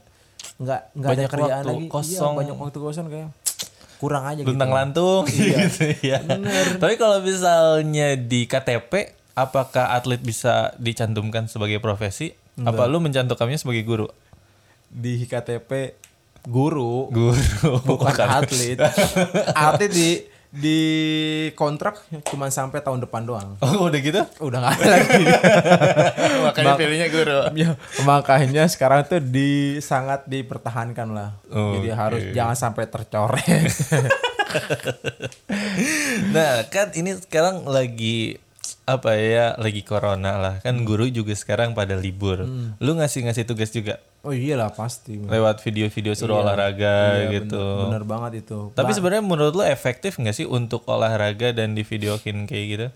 nggak 0.59 0.81
nggak 0.99 1.09
ada 1.09 1.15
Banyak 1.15 1.31
kerjaan 1.31 1.63
lagi. 1.63 1.85
kosong. 1.87 2.31
Iya, 2.35 2.39
banyak 2.43 2.55
waktu 2.59 2.79
kosong 2.83 3.05
kayak 3.07 3.29
kurang 4.03 4.23
aja 4.27 4.43
gitu. 4.43 4.51
Luntang 4.51 4.71
lantung 4.75 5.23
gitu 5.31 5.95
ya. 6.03 6.19
Tapi 6.75 6.93
kalau 6.99 7.23
misalnya 7.23 8.19
di 8.19 8.43
KTP 8.43 9.15
apakah 9.39 9.95
atlet 9.95 10.19
bisa 10.19 10.75
dicantumkan 10.75 11.47
sebagai 11.47 11.79
profesi? 11.79 12.35
Apa 12.53 12.85
lu 12.85 12.99
mencantumkannya 12.99 13.57
sebagai 13.57 13.81
guru? 13.87 14.05
Di 14.93 15.25
KTP 15.25 15.97
guru 16.43 17.07
Guru, 17.07 17.71
bukan 17.87 18.13
atlet. 18.39 18.79
atlet 19.55 19.91
di 19.91 20.09
di 20.53 20.79
kontrak 21.57 21.97
cuma 22.29 22.45
sampai 22.53 22.77
tahun 22.77 23.01
depan 23.01 23.25
doang. 23.25 23.57
Oh, 23.57 23.89
udah 23.89 23.97
gitu? 23.97 24.21
Udah 24.37 24.61
nggak 24.61 24.73
ada 24.77 24.85
lagi. 25.01 25.25
Makanya 26.45 26.73
pilihnya 26.77 27.07
guru. 27.09 27.39
Ya, 27.57 27.73
makanya 28.05 28.69
sekarang 28.69 29.01
tuh 29.09 29.17
di 29.17 29.81
sangat 29.81 30.29
dipertahankan 30.29 31.09
lah. 31.09 31.41
Jadi 31.49 31.89
harus 31.89 32.21
jangan 32.37 32.53
sampai 32.53 32.85
tercoret. 32.85 33.65
Nah, 36.29 36.69
kan 36.69 36.93
ini 36.93 37.17
sekarang 37.17 37.65
lagi 37.65 38.37
apa 38.83 39.15
ya, 39.15 39.55
lagi 39.55 39.81
corona 39.81 40.39
lah. 40.39 40.55
Kan 40.59 40.83
guru 40.83 41.07
juga 41.07 41.31
sekarang 41.33 41.71
pada 41.71 41.95
libur. 41.95 42.43
Lu 42.79 42.91
ngasih-ngasih 42.99 43.47
tugas 43.47 43.71
juga 43.71 43.99
oh 44.23 44.31
iyalah 44.31 44.71
pasti. 44.71 45.19
lewat 45.19 45.59
video-video 45.59 46.15
suruh 46.15 46.39
olahraga 46.39 47.27
Iya, 47.27 47.43
gitu. 47.43 47.59
Bener, 47.59 47.99
bener 47.99 48.03
banget 48.07 48.31
itu. 48.47 48.71
Tapi 48.71 48.91
sebenarnya 48.95 49.23
menurut 49.23 49.53
lu 49.53 49.63
efektif 49.67 50.15
nggak 50.15 50.35
sih 50.35 50.47
untuk 50.47 50.87
olahraga 50.87 51.51
dan 51.51 51.75
di 51.75 51.83
videokin 51.83 52.47
kayak 52.47 52.65
gitu? 52.71 52.87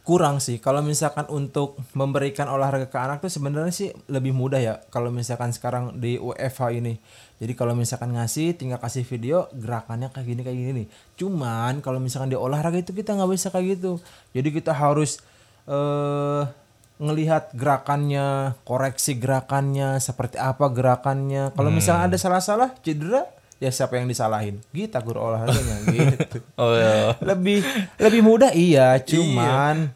Kurang 0.00 0.40
sih. 0.40 0.58
Kalau 0.58 0.80
misalkan 0.80 1.28
untuk 1.28 1.76
memberikan 1.92 2.48
olahraga 2.48 2.88
ke 2.88 2.98
anak 2.98 3.20
tuh 3.20 3.30
sebenarnya 3.30 3.72
sih 3.72 3.88
lebih 4.08 4.32
mudah 4.32 4.60
ya 4.60 4.74
kalau 4.88 5.12
misalkan 5.12 5.52
sekarang 5.52 5.96
di 6.00 6.16
UFH 6.16 6.60
ini. 6.76 6.96
Jadi 7.40 7.52
kalau 7.56 7.72
misalkan 7.72 8.12
ngasih 8.16 8.56
tinggal 8.56 8.80
kasih 8.80 9.04
video 9.04 9.48
gerakannya 9.56 10.12
kayak 10.12 10.26
gini 10.26 10.40
kayak 10.44 10.58
gini 10.58 10.70
nih. 10.84 10.86
Cuman 11.16 11.80
kalau 11.84 12.00
misalkan 12.00 12.28
di 12.32 12.36
olahraga 12.36 12.80
itu 12.80 12.92
kita 12.92 13.16
nggak 13.16 13.30
bisa 13.32 13.48
kayak 13.52 13.80
gitu. 13.80 14.00
Jadi 14.32 14.48
kita 14.52 14.72
harus 14.76 15.20
eh 15.68 16.42
ngelihat 17.00 17.56
gerakannya 17.56 18.60
koreksi 18.68 19.16
gerakannya 19.16 19.96
seperti 20.04 20.36
apa 20.36 20.68
gerakannya. 20.68 21.56
Kalau 21.56 21.72
misalkan 21.72 22.12
ada 22.12 22.18
salah-salah 22.20 22.76
cedera 22.84 23.24
ya 23.60 23.70
siapa 23.70 24.00
yang 24.00 24.08
disalahin? 24.08 24.58
Kita 24.72 24.98
guru 25.04 25.20
olahraganya. 25.20 25.76
Gitu. 25.94 26.40
Oh 26.56 26.74
ya. 26.74 27.14
lebih 27.22 27.60
lebih 28.00 28.22
mudah 28.24 28.50
iya. 28.56 28.98
Cuman 28.98 29.92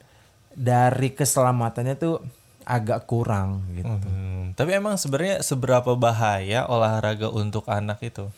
dari 0.55 1.11
keselamatannya 1.11 1.95
tuh 1.99 2.23
agak 2.65 3.09
kurang 3.09 3.65
gitu. 3.77 3.89
Hmm, 3.89 4.57
tapi 4.57 4.73
emang 4.73 4.97
sebenarnya 4.97 5.43
seberapa 5.45 5.97
bahaya 5.99 6.65
olahraga 6.69 7.29
untuk 7.29 7.69
anak 7.69 8.01
itu? 8.01 8.29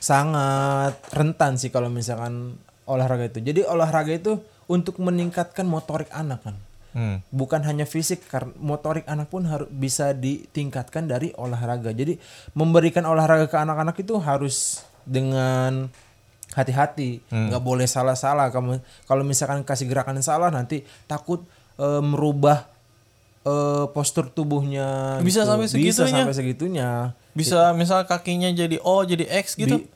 sangat 0.00 0.96
rentan 1.12 1.60
sih 1.60 1.68
kalau 1.68 1.92
misalkan 1.92 2.56
olahraga 2.88 3.28
itu. 3.28 3.44
Jadi 3.44 3.60
olahraga 3.68 4.10
itu 4.16 4.40
untuk 4.66 4.96
meningkatkan 4.98 5.68
motorik 5.68 6.08
anak 6.10 6.40
kan 6.42 6.56
Hmm. 6.90 7.22
bukan 7.30 7.62
hanya 7.62 7.86
fisik 7.86 8.26
karena 8.26 8.50
motorik 8.58 9.06
anak 9.06 9.30
pun 9.30 9.46
harus 9.46 9.70
bisa 9.70 10.10
ditingkatkan 10.10 11.06
dari 11.06 11.30
olahraga 11.38 11.94
jadi 11.94 12.18
memberikan 12.50 13.06
olahraga 13.06 13.46
ke 13.46 13.54
anak-anak 13.54 13.94
itu 14.02 14.18
harus 14.18 14.82
dengan 15.06 15.86
hati-hati 16.50 17.22
nggak 17.30 17.62
boleh 17.62 17.86
salah-salah 17.86 18.50
kamu 18.50 18.82
kalau 19.06 19.22
misalkan 19.22 19.62
kasih 19.62 19.86
gerakan 19.86 20.18
yang 20.18 20.26
salah 20.26 20.50
nanti 20.50 20.82
takut 21.06 21.46
eh, 21.78 22.02
merubah 22.02 22.66
eh, 23.46 23.86
postur 23.94 24.26
tubuhnya 24.26 25.18
Bisa 25.22 25.46
gitu. 25.46 25.48
sampai 25.48 25.66
bisa 25.70 25.74
segitunya? 25.78 26.10
sampai 26.26 26.34
segitunya 26.34 26.88
Bisa 27.30 27.70
misal 27.70 28.02
kakinya 28.02 28.50
jadi 28.50 28.82
O 28.82 29.06
jadi 29.06 29.30
X 29.30 29.54
gitu. 29.54 29.86
Bi- 29.86 29.88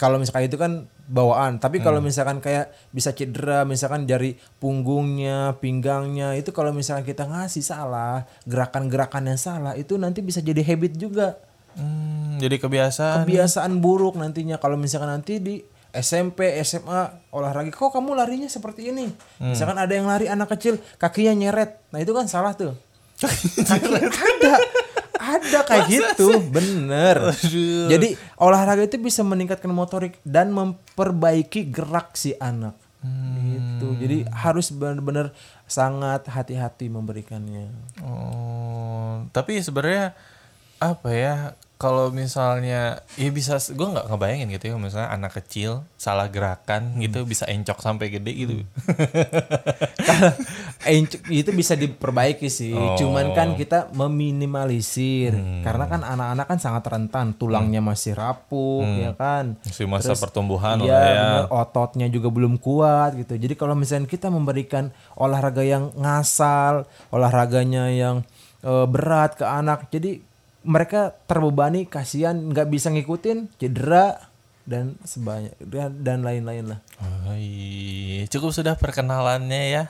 kalau 0.00 0.16
misalkan 0.16 0.48
itu 0.48 0.56
kan 0.56 0.88
bawaan. 1.08 1.56
Tapi 1.56 1.80
kalau 1.80 2.04
misalkan 2.04 2.38
kayak 2.38 2.70
bisa 2.92 3.16
cedera 3.16 3.64
misalkan 3.64 4.04
dari 4.04 4.36
punggungnya 4.60 5.56
pinggangnya 5.56 6.36
itu 6.36 6.52
kalau 6.52 6.70
misalkan 6.70 7.02
kita 7.08 7.24
ngasih 7.24 7.64
salah 7.64 8.28
gerakan-gerakan 8.44 9.32
yang 9.32 9.40
salah 9.40 9.72
itu 9.74 9.96
nanti 9.96 10.20
bisa 10.20 10.44
jadi 10.44 10.60
habit 10.60 10.94
juga. 11.00 11.40
Hmm, 11.74 12.36
jadi 12.36 12.60
kebiasaan. 12.60 13.24
kebiasaan 13.24 13.80
buruk 13.80 14.20
nantinya. 14.20 14.60
Kalau 14.60 14.76
misalkan 14.76 15.08
nanti 15.08 15.40
di 15.40 15.56
SMP 15.88 16.52
SMA 16.60 17.32
olahraga 17.32 17.72
kok 17.72 17.90
kamu 17.96 18.12
larinya 18.12 18.46
seperti 18.46 18.92
ini? 18.92 19.08
Misalkan 19.40 19.80
ada 19.80 19.90
yang 19.90 20.04
lari 20.04 20.28
anak 20.28 20.52
kecil 20.52 20.76
kakinya 21.00 21.32
nyeret. 21.32 21.80
Nah 21.90 21.98
itu 22.04 22.12
kan 22.12 22.28
salah 22.28 22.52
tuh. 22.52 22.76
Kaki 23.68 23.88
ada 23.90 24.52
ada 25.36 25.58
kayak 25.68 25.86
gitu. 25.92 26.40
bener. 26.48 27.36
Jadi 27.92 28.16
olahraga 28.40 28.88
itu 28.88 28.96
bisa 28.96 29.20
meningkatkan 29.20 29.68
motorik 29.68 30.16
dan 30.24 30.48
memperbaiki 30.54 31.68
gerak 31.68 32.16
si 32.16 32.32
anak. 32.40 32.74
Gitu. 33.38 33.88
Jadi 34.00 34.16
harus 34.32 34.74
benar-benar 34.74 35.30
sangat 35.68 36.26
hati-hati 36.26 36.90
memberikannya. 36.90 37.70
Oh, 38.02 39.28
tapi 39.30 39.60
sebenarnya 39.60 40.16
apa 40.82 41.08
ya? 41.12 41.34
Kalau 41.78 42.10
misalnya, 42.10 43.06
ya 43.14 43.30
bisa, 43.30 43.54
gue 43.62 43.86
nggak 43.86 44.10
ngebayangin 44.10 44.50
gitu 44.50 44.64
ya, 44.66 44.74
misalnya 44.74 45.14
anak 45.14 45.38
kecil 45.38 45.86
salah 45.94 46.26
gerakan 46.26 46.98
gitu 46.98 47.22
bisa 47.22 47.46
encok 47.46 47.78
sampai 47.78 48.10
gede 48.10 48.32
gitu. 48.34 48.54
Kalau 50.08 50.34
encok 50.82 51.22
itu 51.30 51.50
bisa 51.54 51.78
diperbaiki 51.78 52.50
sih. 52.50 52.74
Cuman 52.98 53.30
kan 53.30 53.54
kita 53.54 53.94
meminimalisir 53.94 55.38
karena 55.62 55.86
kan 55.86 56.02
anak-anak 56.02 56.46
kan 56.50 56.58
sangat 56.58 56.84
rentan, 56.90 57.38
tulangnya 57.38 57.78
masih 57.78 58.18
rapuh 58.18 58.82
ya 58.98 59.14
kan. 59.14 59.54
Masih 59.62 59.86
masa 59.86 60.18
pertumbuhan 60.18 60.82
Iya, 60.82 60.90
lah 60.90 61.06
ya. 61.06 61.14
bener, 61.14 61.44
ototnya 61.54 62.06
juga 62.10 62.26
belum 62.26 62.58
kuat 62.58 63.14
gitu. 63.14 63.38
Jadi 63.38 63.54
kalau 63.54 63.78
misalnya 63.78 64.10
kita 64.10 64.34
memberikan 64.34 64.90
olahraga 65.14 65.62
yang 65.62 65.94
ngasal, 65.94 66.90
olahraganya 67.14 67.86
yang 67.94 68.26
eh, 68.66 68.86
berat 68.90 69.38
ke 69.38 69.46
anak, 69.46 69.86
jadi 69.94 70.26
mereka 70.68 71.16
terbebani, 71.24 71.88
kasihan 71.88 72.36
nggak 72.36 72.68
bisa 72.68 72.92
ngikutin, 72.92 73.48
cedera 73.56 74.28
dan 74.68 75.00
sebanyak 75.00 75.56
dan, 75.64 75.96
dan 76.04 76.20
lain-lain 76.20 76.76
lah. 76.76 76.80
Hai, 77.00 78.28
cukup 78.28 78.52
sudah 78.52 78.76
perkenalannya 78.76 79.62
ya. 79.72 79.82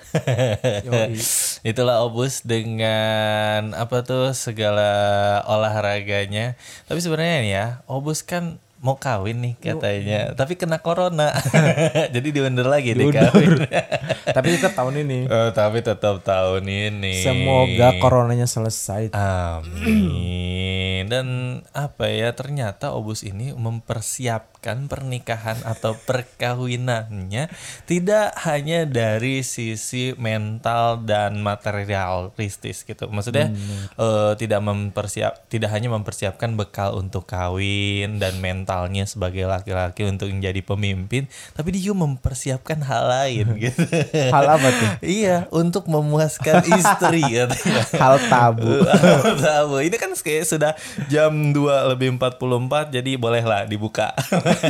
Itulah 1.66 2.06
Obus 2.06 2.46
dengan 2.46 3.74
apa 3.74 4.06
tuh 4.06 4.30
segala 4.38 5.42
olahraganya. 5.50 6.54
Tapi 6.86 7.02
sebenarnya 7.02 7.36
nih 7.42 7.52
ya, 7.58 7.66
Obus 7.90 8.22
kan 8.22 8.62
mau 8.78 8.94
kawin 8.96 9.42
nih 9.42 9.54
katanya, 9.58 10.32
tapi 10.38 10.54
kena 10.54 10.78
corona, 10.78 11.34
jadi 12.14 12.28
diundur 12.30 12.66
lagi 12.70 12.94
deh 12.94 13.10
kawin. 13.10 13.68
Tapi 14.36 14.54
tetap 14.54 14.76
tahun 14.76 14.94
ini. 15.08 15.18
Oh, 15.26 15.50
tapi 15.56 15.80
tetap 15.80 16.20
tahun 16.20 16.64
ini. 16.68 17.24
Semoga 17.24 17.96
coronanya 17.96 18.44
selesai. 18.44 19.16
Amin. 19.16 21.08
Dan 21.12 21.26
apa 21.72 22.12
ya 22.12 22.36
ternyata 22.36 22.92
Obus 22.92 23.24
ini 23.24 23.56
mempersiapkan 23.56 24.86
pernikahan 24.86 25.56
atau 25.64 25.96
perkawinannya 25.96 27.48
tidak 27.88 28.36
hanya 28.44 28.84
dari 28.84 29.40
sisi 29.40 30.12
mental 30.20 31.00
dan 31.08 31.40
materialistis 31.40 32.84
gitu. 32.84 33.08
Maksudnya 33.08 33.48
eh, 33.96 34.32
tidak 34.36 34.60
mempersiap 34.60 35.48
tidak 35.48 35.72
hanya 35.72 35.88
mempersiapkan 35.88 36.52
bekal 36.52 37.00
untuk 37.00 37.24
kawin 37.24 38.20
dan 38.20 38.36
mentalnya 38.68 39.08
sebagai 39.08 39.48
laki-laki 39.48 40.04
untuk 40.04 40.28
menjadi 40.28 40.60
pemimpin, 40.60 41.24
tapi 41.56 41.72
dia 41.72 41.88
juga 41.88 42.04
mempersiapkan 42.04 42.84
hal 42.84 43.04
lain 43.08 43.46
gitu. 43.64 43.80
Hal 44.28 44.44
apa 44.44 44.68
tuh? 44.68 44.90
iya, 45.00 45.48
untuk 45.48 45.88
memuaskan 45.88 46.68
istri 46.76 47.24
katanya. 47.24 47.82
Hal 47.96 48.20
tabu. 48.28 48.84
Tahu. 49.48 49.80
Ini 49.88 49.96
kan 49.96 50.12
kayak 50.12 50.44
sudah 50.44 50.76
jam 51.08 51.32
2 51.32 51.56
lebih 51.96 52.20
44 52.20 52.92
jadi 52.92 53.16
bolehlah 53.16 53.64
dibuka 53.64 54.12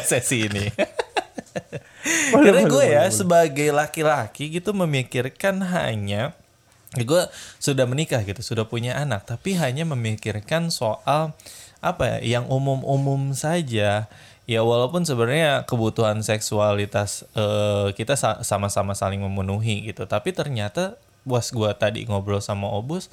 sesi 0.07 0.47
ini. 0.47 0.71
Karena 2.31 2.71
gue 2.71 2.85
ya 2.87 3.11
sebagai 3.11 3.75
laki-laki 3.75 4.63
gitu 4.63 4.71
memikirkan 4.71 5.59
hanya 5.75 6.39
gue 6.95 7.23
sudah 7.59 7.85
menikah 7.85 8.23
gitu, 8.23 8.41
sudah 8.41 8.65
punya 8.65 8.95
anak, 8.95 9.27
tapi 9.27 9.59
hanya 9.59 9.85
memikirkan 9.85 10.71
soal 10.73 11.35
apa 11.79 12.19
ya, 12.19 12.41
yang 12.41 12.45
umum-umum 12.51 13.33
saja. 13.33 14.11
Ya 14.49 14.61
walaupun 14.65 15.05
sebenarnya 15.05 15.69
kebutuhan 15.69 16.25
seksualitas 16.25 17.29
eh, 17.37 17.93
kita 17.93 18.17
sa- 18.17 18.41
sama-sama 18.41 18.97
saling 18.97 19.21
memenuhi 19.21 19.93
gitu, 19.93 20.09
tapi 20.09 20.33
ternyata 20.33 20.97
pas 21.29 21.45
gue 21.45 21.71
tadi 21.77 22.09
ngobrol 22.09 22.41
sama 22.41 22.65
Obus, 22.73 23.13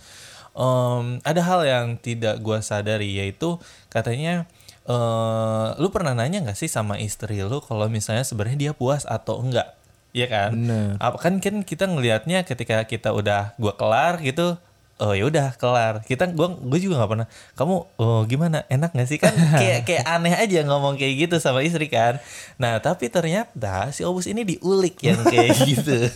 em, 0.55 1.19
ada 1.27 1.41
hal 1.43 1.67
yang 1.67 1.85
tidak 1.99 2.39
gue 2.39 2.55
sadari 2.63 3.19
yaitu 3.19 3.59
katanya 3.91 4.47
eh 4.85 5.67
lu 5.81 5.89
pernah 5.89 6.13
nanya 6.13 6.45
nggak 6.45 6.55
sih 6.55 6.69
sama 6.69 7.01
istri 7.01 7.41
lu 7.41 7.57
kalau 7.59 7.89
misalnya 7.89 8.21
sebenarnya 8.21 8.69
dia 8.69 8.71
puas 8.71 9.03
atau 9.03 9.41
enggak? 9.41 9.73
Iya 10.15 10.27
kan? 10.31 10.49
Bener. 10.55 10.95
Apa 11.03 11.17
kan 11.19 11.43
kan 11.43 11.59
kita 11.67 11.91
ngelihatnya 11.91 12.47
ketika 12.47 12.87
kita 12.87 13.11
udah 13.11 13.51
gua 13.59 13.75
kelar 13.75 14.23
gitu, 14.23 14.55
oh 14.99 15.11
ya 15.11 15.27
udah 15.27 15.55
kelar. 15.59 16.03
Kita 16.07 16.31
gua 16.31 16.55
gue 16.55 16.79
juga 16.79 17.03
nggak 17.03 17.11
pernah. 17.11 17.27
Kamu 17.59 17.75
oh 17.99 18.21
gimana? 18.23 18.63
Enak 18.71 18.95
nggak 18.95 19.09
sih 19.09 19.19
kan? 19.19 19.35
kayak 19.61 19.83
kayak 19.83 20.03
aneh 20.07 20.35
aja 20.35 20.63
ngomong 20.63 20.95
kayak 20.95 21.27
gitu 21.27 21.35
sama 21.43 21.61
istri 21.61 21.91
kan. 21.91 22.19
Nah 22.55 22.79
tapi 22.79 23.11
ternyata 23.11 23.91
si 23.91 24.07
Obus 24.07 24.27
ini 24.27 24.47
diulik 24.47 24.99
yang 25.03 25.19
kayak 25.23 25.55
gitu, 25.69 26.07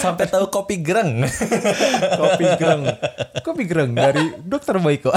sampai 0.00 0.28
tahu 0.28 0.48
kopi 0.48 0.80
gereng. 0.80 1.24
Kopi 2.20 2.44
gereng. 2.56 2.82
Kopi 3.42 3.62
gereng 3.68 3.92
dari 3.92 4.32
dokter 4.44 4.80
Boyko. 4.80 5.12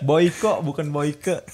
Boyko 0.00 0.64
bukan 0.64 0.88
Boyke. 0.88 1.44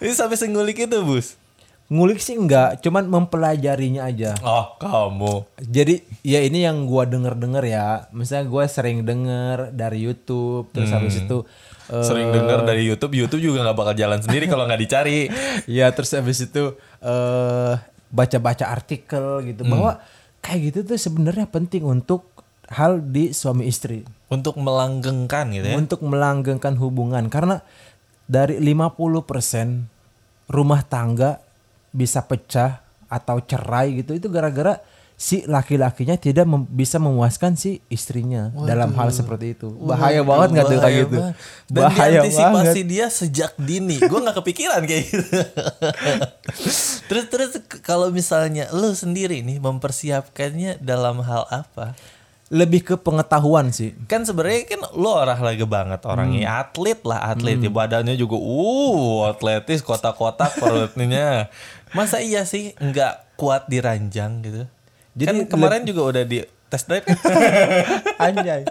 Ini 0.00 0.12
sampai 0.14 0.38
sengulik 0.38 0.78
itu 0.80 0.98
bus. 1.02 1.45
Ngulik 1.86 2.18
sih 2.18 2.34
enggak, 2.34 2.82
cuman 2.82 3.06
mempelajarinya 3.06 4.10
aja. 4.10 4.34
Oh 4.42 4.74
kamu. 4.82 5.46
Jadi 5.62 6.02
ya 6.26 6.42
ini 6.42 6.66
yang 6.66 6.82
gua 6.90 7.06
denger-denger 7.06 7.62
ya. 7.62 8.10
Misalnya 8.10 8.50
gua 8.50 8.66
sering 8.66 9.06
denger 9.06 9.70
dari 9.70 10.02
YouTube 10.02 10.66
terus 10.74 10.90
habis 10.90 11.14
itu 11.22 11.46
eh, 11.86 12.02
Sering 12.02 12.34
dengar 12.34 12.66
dari 12.66 12.82
YouTube, 12.82 13.14
YouTube 13.14 13.38
juga 13.38 13.62
nggak 13.62 13.78
bakal 13.78 13.94
jalan 13.94 14.18
sendiri 14.18 14.50
kalau 14.50 14.66
nggak 14.66 14.82
dicari. 14.82 15.30
ya 15.78 15.86
terus 15.94 16.10
habis 16.18 16.42
itu 16.42 16.74
eh 17.06 17.74
baca-baca 18.10 18.66
artikel 18.66 19.46
gitu 19.46 19.62
bahwa 19.66 20.02
kayak 20.42 20.74
gitu 20.74 20.78
tuh 20.94 20.98
sebenarnya 20.98 21.46
penting 21.46 21.86
untuk 21.86 22.26
hal 22.66 22.98
di 22.98 23.30
suami 23.30 23.70
istri. 23.70 24.02
Untuk 24.26 24.58
melanggengkan 24.58 25.54
gitu 25.54 25.70
ya. 25.70 25.78
untuk 25.78 26.02
melanggengkan 26.02 26.74
hubungan 26.82 27.30
karena 27.30 27.62
dari 28.26 28.58
50% 28.58 30.50
rumah 30.50 30.82
tangga 30.82 31.45
bisa 31.96 32.20
pecah 32.20 32.84
atau 33.08 33.40
cerai 33.40 34.04
gitu 34.04 34.12
itu 34.12 34.28
gara-gara 34.28 34.76
si 35.16 35.48
laki-lakinya 35.48 36.20
tidak 36.20 36.44
mem- 36.44 36.68
bisa 36.68 37.00
memuaskan 37.00 37.56
si 37.56 37.80
istrinya 37.88 38.52
dalam 38.68 38.92
hal 38.92 39.08
seperti 39.08 39.56
itu. 39.56 39.72
Bahaya 39.72 40.20
banget 40.20 40.48
nggak 40.52 40.66
tuh 40.68 40.76
kayak 40.76 40.96
gitu? 41.08 41.16
Dan 41.72 41.82
Bahaya 41.88 42.20
diantisipasi 42.20 42.52
banget. 42.52 42.84
dia 42.84 43.06
sejak 43.08 43.52
dini. 43.56 43.96
Gue 43.96 44.20
nggak 44.20 44.36
kepikiran 44.44 44.84
kayak 44.84 45.04
gitu. 45.08 45.24
terus 47.08 47.26
terus 47.32 47.50
kalau 47.80 48.12
misalnya 48.12 48.68
lu 48.76 48.92
sendiri 48.92 49.40
nih 49.40 49.56
mempersiapkannya 49.56 50.84
dalam 50.84 51.24
hal 51.24 51.48
apa? 51.48 51.96
Lebih 52.46 52.86
ke 52.86 52.94
pengetahuan 52.94 53.74
sih. 53.74 53.90
Kan 54.06 54.22
sebenarnya 54.22 54.70
kan 54.70 54.80
lu 54.94 55.10
olahraga 55.10 55.66
banget 55.66 56.06
orangnya 56.06 56.62
atlet 56.62 57.02
lah 57.02 57.34
atlet 57.34 57.58
ya 57.58 57.70
badannya 57.74 58.14
juga 58.14 58.38
uh 58.38 59.34
atletis 59.34 59.82
kotak-kotak 59.82 60.54
perutnya. 60.62 61.50
Masa 61.96 62.22
iya 62.22 62.46
sih 62.46 62.70
nggak 62.78 63.34
kuat 63.34 63.66
di 63.66 63.82
ranjang 63.82 64.46
gitu? 64.46 64.62
Jadi 65.16 65.26
kan 65.26 65.36
kemarin 65.50 65.82
juga 65.82 66.02
udah 66.12 66.22
di 66.22 66.44
test 66.70 66.86
drive 66.86 67.08
kan? 67.08 67.18
Anjay. 68.30 68.62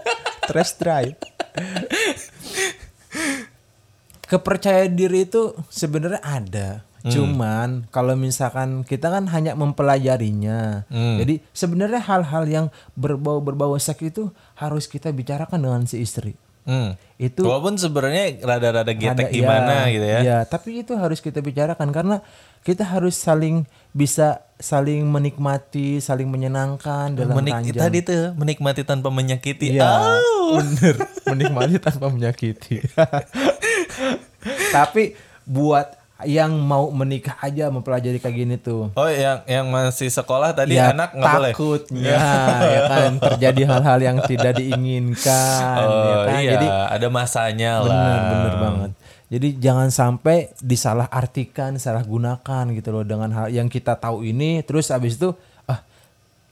Stress 0.46 0.78
drive. 0.78 1.18
Kepercayaan 4.32 4.94
diri 4.94 5.26
itu 5.26 5.58
sebenarnya 5.68 6.22
ada. 6.22 6.70
Cuman 7.06 7.86
kalau 7.88 8.14
misalkan 8.14 8.82
kita 8.82 9.08
kan 9.08 9.30
hanya 9.30 9.54
mempelajarinya. 9.54 10.90
Jadi 10.90 11.46
sebenarnya 11.52 12.02
hal-hal 12.02 12.44
yang 12.46 12.66
berbau 12.94 13.40
berbau 13.40 13.76
seks 13.76 14.02
itu 14.04 14.24
harus 14.56 14.86
kita 14.86 15.10
bicarakan 15.10 15.60
dengan 15.60 15.82
si 15.86 16.02
istri. 16.02 16.34
Hmm. 16.66 16.98
Itu 17.16 17.46
Walaupun 17.46 17.78
sebenarnya 17.78 18.42
rada-rada 18.42 18.90
getek 18.90 19.30
ada- 19.30 19.30
gimana 19.30 19.86
gitu 19.88 20.02
ya. 20.02 20.20
Iya, 20.20 20.38
tapi 20.44 20.82
itu 20.82 20.98
harus 20.98 21.22
kita 21.22 21.38
bicarakan 21.38 21.94
karena 21.94 22.26
kita 22.66 22.82
harus 22.82 23.14
saling 23.14 23.70
bisa 23.94 24.42
saling 24.58 25.06
menikmati, 25.06 26.02
saling 26.02 26.26
menyenangkan 26.26 27.14
dalam 27.14 27.38
Menik- 27.38 27.54
ranjang. 27.54 27.78
tadi 27.78 28.00
tuh 28.02 28.34
menikmati 28.34 28.82
tanpa 28.82 29.14
menyakiti. 29.14 29.78
Iya, 29.78 29.86
Au. 29.86 30.58
bener. 30.58 30.96
Menikmati 31.30 31.78
tanpa 31.78 32.10
menyakiti. 32.10 32.82
Tapi 34.74 35.14
buat 35.46 35.94
yang 36.24 36.56
mau 36.56 36.88
menikah 36.90 37.36
aja 37.38 37.68
mempelajari 37.68 38.18
kayak 38.18 38.36
gini 38.38 38.56
tuh. 38.56 38.88
Oh, 38.92 39.06
yang 39.06 39.44
yang 39.44 39.68
masih 39.68 40.08
sekolah 40.08 40.52
tadi 40.52 40.80
ya 40.80 40.90
anak 40.90 41.12
nggak 41.12 41.28
boleh. 41.30 41.52
takutnya 41.52 42.16
ya 42.64 42.80
kan 42.88 43.12
terjadi 43.28 43.62
hal-hal 43.68 44.00
yang 44.00 44.18
tidak 44.24 44.56
diinginkan 44.56 45.76
ya 45.76 45.86
Oh 45.86 46.24
kan. 46.24 46.40
iya, 46.40 46.52
Jadi 46.54 46.68
ada 46.68 47.08
masanya 47.10 47.72
lah. 47.80 47.90
bener 47.90 48.22
bener 48.26 48.54
banget. 48.58 48.92
Jadi 49.26 49.48
jangan 49.58 49.90
sampai 49.90 50.38
disalah 50.62 51.10
artikan, 51.10 51.76
salah 51.76 52.06
gunakan 52.06 52.64
gitu 52.72 52.90
loh 52.92 53.02
dengan 53.02 53.34
hal 53.34 53.48
yang 53.50 53.68
kita 53.68 53.98
tahu 53.98 54.24
ini 54.24 54.62
terus 54.62 54.88
abis 54.90 55.18
itu 55.18 55.34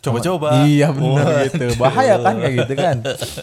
Coba-coba. 0.04 0.68
Iya 0.68 0.92
benar 0.92 1.24
Wah. 1.26 1.42
gitu. 1.48 1.66
Bahaya 1.80 2.16
kan 2.20 2.36
kayak 2.38 2.54
gitu 2.68 2.74
kan. 2.76 2.98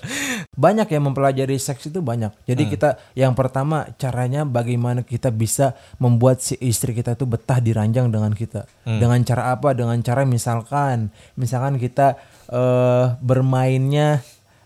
Banyak 0.60 0.92
yang 0.92 1.08
mempelajari 1.08 1.56
seks 1.56 1.88
itu 1.88 2.04
banyak. 2.04 2.36
Jadi 2.44 2.68
Hmm. 2.68 2.70
kita 2.70 2.88
yang 3.16 3.32
pertama 3.32 3.88
caranya 3.96 4.44
bagaimana 4.44 5.00
kita 5.00 5.32
bisa 5.32 5.72
membuat 5.96 6.44
si 6.44 6.60
istri 6.60 6.92
kita 6.92 7.16
tuh 7.16 7.24
betah 7.24 7.58
di 7.58 7.72
ranjang 7.72 8.12
dengan 8.12 8.28
kita. 8.30 8.68
Hmm. 8.84 9.00
Dengan 9.00 9.24
cara 9.24 9.56
apa? 9.56 9.72
Dengan 9.72 9.96
cara 10.04 10.28
misalkan 10.28 11.08
misalkan 11.32 11.80
kita 11.80 12.20
eh 12.46 13.06
bermainnya 13.18 14.20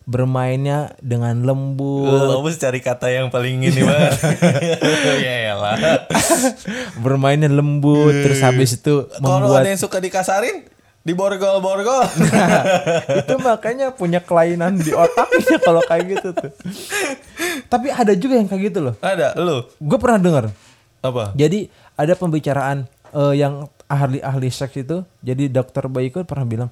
bermainnya 0.05 0.93
dengan 1.01 1.47
lembut, 1.47 2.05
Lu 2.05 2.45
harus 2.45 2.61
cari 2.61 2.77
kata 2.77 3.09
yang 3.09 3.33
paling 3.33 3.57
ini 3.63 3.81
banget. 3.81 4.13
ya 5.25 5.57
lah. 5.57 5.77
bermainnya 6.99 7.49
lembut 7.49 8.13
terus 8.13 8.41
habis 8.45 8.77
itu 8.77 9.09
Kalau 9.09 9.41
membuat 9.41 9.65
ada 9.65 9.73
yang 9.73 9.81
suka 9.81 10.05
dikasarin, 10.05 10.69
diborgol-borgol. 11.05 12.09
itu 13.21 13.35
makanya 13.45 13.93
punya 13.93 14.25
kelainan 14.25 14.81
di 14.81 14.91
otaknya 14.97 15.61
kalau 15.61 15.85
kayak 15.85 16.05
gitu 16.17 16.29
tuh. 16.33 16.51
Tapi 17.69 17.93
ada 17.93 18.17
juga 18.17 18.41
yang 18.41 18.49
kayak 18.49 18.63
gitu 18.73 18.79
loh. 18.91 18.95
ada, 19.05 19.37
lu. 19.37 19.69
Gue 19.79 19.99
pernah 20.01 20.19
dengar. 20.19 20.45
Apa? 21.05 21.37
Jadi 21.37 21.69
ada 21.95 22.17
pembicaraan 22.17 22.89
eh, 23.13 23.35
yang 23.37 23.69
ahli-ahli 23.85 24.49
seks 24.49 24.81
itu. 24.81 25.05
Jadi 25.21 25.53
dokter 25.53 25.85
Baiko 25.93 26.25
pernah 26.25 26.49
bilang 26.49 26.71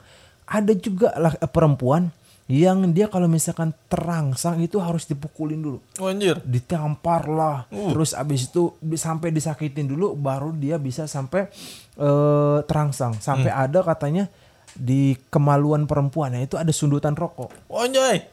ada 0.48 0.72
juga 0.72 1.12
lah 1.20 1.36
eh, 1.36 1.48
perempuan 1.48 2.08
yang 2.52 2.84
dia 2.90 3.06
kalau 3.06 3.24
misalkan 3.24 3.72
terangsang 3.86 4.60
itu 4.60 4.76
harus 4.76 5.06
dipukulin 5.06 5.56
dulu, 5.56 5.78
Oh, 5.96 6.06
anjir. 6.06 6.36
ditampar 6.42 7.24
lah, 7.24 7.64
terus 7.70 8.12
abis 8.12 8.46
itu 8.46 8.68
sampai 8.92 9.30
disakitin 9.30 9.86
dulu, 9.86 10.12
baru 10.12 10.52
dia 10.52 10.76
bisa 10.76 11.06
sampai 11.06 11.48
eh, 11.94 12.58
terangsang. 12.62 13.16
Sampai 13.16 13.48
ada 13.48 13.80
katanya 13.82 14.28
di 14.70 15.16
kemaluan 15.28 15.84
perempuan, 15.84 16.28
nah 16.30 16.40
itu 16.40 16.54
ada 16.54 16.68
sundutan 16.68 17.12
rokok. 17.12 17.48
Oh, 17.66 17.80
anjay. 17.80 18.28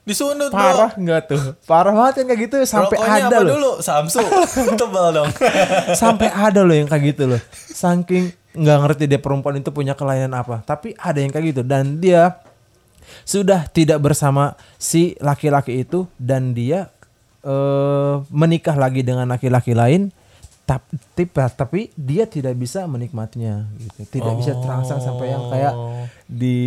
Disunut 0.00 0.48
Parah 0.48 0.96
nggak 0.96 1.20
tuh? 1.28 1.42
Parah 1.68 1.92
banget 1.92 2.24
yang 2.24 2.28
kayak 2.28 2.40
gitu 2.48 2.56
sampai 2.64 2.96
Rokoknya 2.96 3.20
ada 3.20 3.26
apa 3.28 3.40
loh. 3.44 3.52
dulu? 3.52 3.70
Samsu. 3.78 4.24
Tebal 4.80 5.06
dong. 5.12 5.30
sampai 5.92 6.32
ada 6.32 6.64
loh 6.64 6.72
yang 6.72 6.88
kayak 6.88 7.14
gitu 7.14 7.28
loh. 7.28 7.40
Saking 7.52 8.32
nggak 8.50 8.78
ngerti 8.82 9.04
dia 9.06 9.20
perempuan 9.20 9.60
itu 9.60 9.70
punya 9.70 9.92
kelainan 9.92 10.32
apa. 10.32 10.64
Tapi 10.64 10.96
ada 10.96 11.20
yang 11.20 11.30
kayak 11.30 11.46
gitu 11.52 11.62
dan 11.62 12.00
dia 12.00 12.32
sudah 13.30 13.70
tidak 13.70 14.02
bersama 14.02 14.58
si 14.74 15.14
laki-laki 15.22 15.86
itu 15.86 16.10
dan 16.18 16.50
dia 16.50 16.90
eh, 17.46 18.14
menikah 18.26 18.74
lagi 18.74 19.06
dengan 19.06 19.30
laki-laki 19.30 19.70
lain. 19.70 20.10
Tapi, 20.70 21.26
tapi 21.34 21.90
dia 21.98 22.30
tidak 22.30 22.54
bisa 22.54 22.86
menikmatinya 22.86 23.66
gitu. 23.74 24.06
Tidak 24.06 24.34
bisa 24.38 24.54
terangsang 24.54 25.02
sampai 25.02 25.26
yang 25.34 25.50
kayak 25.50 25.74
di 26.30 26.58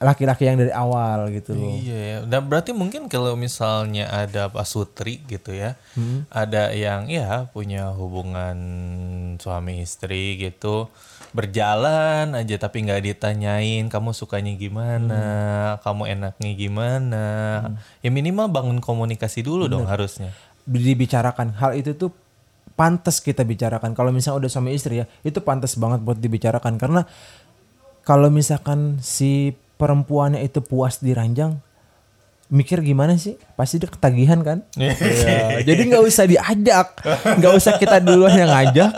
laki-laki 0.00 0.46
yang 0.46 0.56
dari 0.56 0.72
awal 0.72 1.28
gitu 1.34 1.52
loh. 1.52 1.74
Iya 1.74 1.98
ya. 1.98 2.16
Dan 2.24 2.46
berarti 2.46 2.70
mungkin 2.72 3.10
kalau 3.10 3.34
misalnya 3.34 4.08
ada 4.08 4.48
pasutri 4.48 5.20
gitu 5.28 5.52
ya, 5.52 5.74
ada 6.32 6.70
yang 6.72 7.10
ya 7.10 7.50
punya 7.50 7.90
hubungan 7.92 8.56
suami 9.38 9.80
istri 9.82 10.36
gitu, 10.38 10.90
berjalan 11.32 12.34
aja 12.34 12.58
tapi 12.58 12.84
nggak 12.84 13.02
ditanyain 13.06 13.86
kamu 13.86 14.10
sukanya 14.12 14.52
gimana, 14.58 15.22
kamu 15.82 16.18
enaknya 16.18 16.50
gimana. 16.58 17.26
Ya 18.04 18.10
minimal 18.12 18.50
bangun 18.52 18.78
komunikasi 18.82 19.46
dulu 19.46 19.70
dong 19.70 19.86
harusnya. 19.86 20.34
dibicarakan. 20.68 21.56
Hal 21.56 21.80
itu 21.80 21.96
tuh 21.96 22.12
pantas 22.76 23.18
kita 23.18 23.42
bicarakan. 23.42 23.96
Kalau 23.96 24.12
misalnya 24.12 24.46
udah 24.46 24.50
suami 24.52 24.76
istri 24.76 25.02
ya 25.02 25.06
itu 25.24 25.40
pantas 25.40 25.74
banget 25.80 26.04
buat 26.04 26.20
dibicarakan. 26.20 26.76
Karena 26.76 27.02
kalau 28.04 28.28
misalkan 28.28 29.00
si 29.00 29.56
perempuannya 29.80 30.44
itu 30.44 30.60
puas 30.60 31.00
di 31.00 31.16
ranjang 31.16 31.58
mikir 32.48 32.80
gimana 32.80 33.20
sih? 33.20 33.36
Pasti 33.54 33.76
dia 33.76 33.88
ketagihan 33.88 34.40
kan? 34.40 34.64
Iya, 34.78 35.60
jadi 35.64 35.82
nggak 35.92 36.04
usah 36.04 36.24
diajak. 36.24 36.88
Nggak 37.40 37.52
usah 37.54 37.72
kita 37.76 38.00
duluan 38.00 38.32
yang 38.34 38.48
ngajak. 38.48 38.90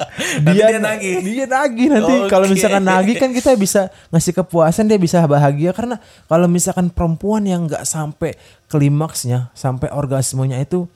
Dia 0.46 0.66
dia 0.70 0.78
nagih. 0.78 1.16
dia 1.22 1.46
nagih 1.46 1.86
nanti. 1.90 2.14
Kalau 2.30 2.46
Oke. 2.46 2.54
misalkan 2.54 2.82
nagih 2.86 3.16
kan 3.18 3.30
kita 3.34 3.54
bisa 3.58 3.90
ngasih 4.14 4.32
kepuasan 4.38 4.86
dia 4.86 4.98
bisa 4.98 5.22
bahagia. 5.26 5.74
Karena 5.74 5.98
kalau 6.30 6.46
misalkan 6.46 6.88
perempuan 6.88 7.42
yang 7.44 7.66
nggak 7.66 7.82
sampai 7.82 8.38
klimaksnya 8.70 9.50
sampai 9.52 9.90
orgasmenya 9.90 10.62
itu 10.62 10.86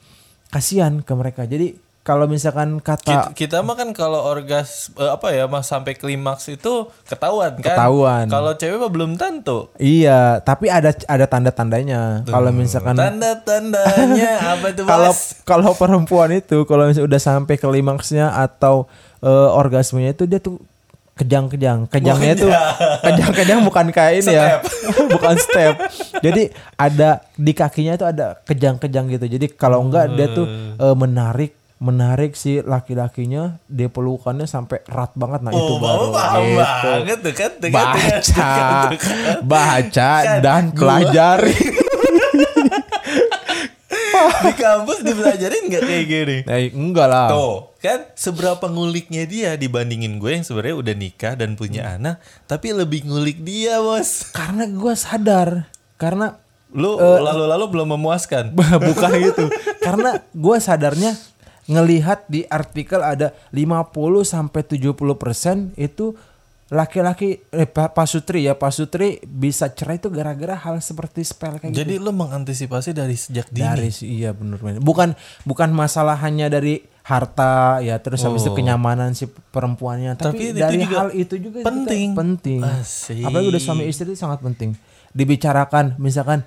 kasihan 0.49 1.03
ke 1.03 1.13
mereka. 1.13 1.43
Jadi 1.43 1.84
kalau 2.05 2.29
misalkan 2.29 2.77
Kita, 2.77 3.01
kata 3.01 3.33
kita 3.33 3.65
mah 3.65 3.73
kan 3.73 3.89
kalau 3.89 4.21
orgas 4.21 4.93
eh, 4.93 5.09
apa 5.09 5.33
ya 5.33 5.49
mas 5.49 5.65
sampai 5.65 5.97
klimaks 5.97 6.53
itu 6.53 6.85
ketahuan 7.09 7.57
kan. 7.57 7.73
Ketahuan. 7.73 8.29
Kalau 8.29 8.53
cewek 8.53 8.77
mah 8.77 8.91
belum 8.93 9.17
tentu. 9.17 9.73
iya 9.81 10.37
tapi 10.37 10.69
ada 10.69 10.93
ada 11.09 11.25
tanda-tandanya. 11.25 12.21
Kalau 12.29 12.53
misalkan 12.53 12.93
Tanda-tandanya. 12.93 14.37
Apa 14.53 14.69
tuh 14.77 14.85
kalau 14.85 15.11
kalau 15.49 15.71
perempuan 15.73 16.29
itu 16.37 16.61
kalau 16.69 16.85
misalnya 16.85 17.09
udah 17.09 17.21
sampai 17.25 17.57
klimaksnya 17.57 18.37
atau 18.37 18.85
eh, 19.25 19.49
orgasmenya 19.49 20.13
itu 20.13 20.29
dia 20.29 20.37
tuh 20.37 20.61
kejang-kejang. 21.17 21.89
Kejangnya 21.89 22.37
itu 22.37 22.49
kejang-kejang 23.09 23.65
bukan 23.65 23.89
kayak 23.89 24.21
ini 24.21 24.29
ya 24.29 24.61
bukan 25.17 25.41
step. 25.41 25.81
Jadi 26.21 26.53
ada 26.77 27.25
di 27.33 27.49
kakinya 27.57 27.97
itu 27.97 28.05
ada 28.05 28.37
kejang-kejang 28.45 29.09
gitu. 29.09 29.25
Jadi 29.25 29.57
kalau 29.57 29.81
enggak 29.81 30.13
dia 30.13 30.29
tuh 30.29 30.45
eh, 30.77 30.93
menarik 30.93 31.64
menarik 31.85 32.33
si 32.33 32.59
laki-lakinya 32.59 33.61
dia 33.67 33.85
pelukannya 33.87 34.45
sampai 34.45 34.81
erat 34.83 35.13
banget 35.13 35.39
nah 35.39 35.51
itu 35.51 35.61
Oh, 35.61 35.77
baru 35.77 36.05
bapak 36.07 36.17
paham 36.17 36.41
gitu. 36.41 36.57
banget 36.57 37.17
tuh 37.19 37.33
kan. 37.35 37.51
tuh 37.53 37.69
kan, 37.69 37.71
kan, 37.71 37.71
baca 37.71 37.93
tuh 37.93 38.33
kan, 38.33 38.89
tuh 38.89 38.99
kan. 38.99 39.37
baca 39.45 40.11
Kan 40.17 40.39
dan 40.41 40.63
gua- 40.67 40.79
pelajari 40.81 41.55
Di 44.15 44.53
kampus 44.53 44.99
dipelajarin 45.01 45.63
nggak 45.67 45.83
kayak 45.83 46.05
gini? 46.05 46.37
nah, 46.41 46.57
enggak 46.57 47.07
lah 47.07 47.27
Tuh, 47.27 47.57
kan 47.77 47.99
seberapa 48.13 48.65
nguliknya 48.65 49.23
dia 49.25 49.49
dibandingin 49.55 50.17
gue 50.17 50.31
yang 50.31 50.41
sebenarnya 50.41 50.75
udah 50.77 50.95
nikah 50.95 51.33
dan 51.35 51.53
punya 51.53 51.83
Hmm. 51.85 51.95
anak, 51.97 52.15
tapi 52.45 52.71
lebih 52.71 53.03
ngulik 53.03 53.41
dia, 53.41 53.77
Bos. 53.77 54.31
karena 54.31 54.65
gue 54.65 54.93
sadar 54.93 55.67
karena 55.95 56.39
Lu 56.71 56.95
Eh, 56.97 57.19
lalu-lalu 57.21 57.65
belum 57.69 57.87
memuaskan. 57.89 58.51
bukan 58.87 59.09
gitu 59.21 59.47
karena 59.79 60.19
gue 60.29 60.57
sadarnya 60.59 61.15
ngelihat 61.65 62.25
di 62.25 62.43
artikel 62.43 62.99
ada 62.99 63.33
50 63.49 63.89
sampai 64.23 64.61
70 64.61 64.93
persen 65.15 65.55
itu 65.75 66.13
laki-laki 66.67 67.45
eh, 67.47 67.65
Pa- 67.65 67.89
pasutri 67.89 68.41
ya 68.41 68.53
pasutri 68.53 69.21
bisa 69.21 69.69
cerai 69.69 69.95
itu 69.95 70.09
gara-gara 70.09 70.55
hal 70.55 70.77
seperti 70.79 71.21
spell 71.21 71.55
kayak 71.55 71.69
gitu 71.69 71.79
Jadi 71.79 71.95
lu 71.95 72.09
mengantisipasi 72.11 72.89
dari 72.91 73.13
sejak 73.13 73.47
dini. 73.47 73.61
dari 73.61 73.89
iya 74.03 74.29
bener 74.31 74.57
bener 74.57 74.79
bukan 74.79 75.13
bukan 75.41 75.69
masalah 75.71 76.17
hanya 76.17 76.45
dari 76.47 76.81
harta 77.01 77.77
ya 77.79 77.97
terus 77.97 78.21
habis 78.21 78.41
itu 78.41 78.49
kenyamanan 78.51 79.13
si 79.13 79.25
perempuannya 79.29 80.17
tapi, 80.17 80.25
Oh. 80.25 80.31
Tapi 80.31 80.43
itu 80.47 80.57
dari 80.57 80.77
juga 80.79 80.95
hal 80.99 81.09
itu 81.13 81.35
juga 81.39 81.57
penting. 81.61 82.07
penting 82.11 82.59
Asik. 82.59 83.21
apalagi 83.21 83.47
udah 83.47 83.61
suami 83.61 83.83
istri 83.85 84.05
itu 84.07 84.17
sangat 84.17 84.41
penting 84.41 84.73
dibicarakan 85.11 85.93
misalkan 85.95 86.41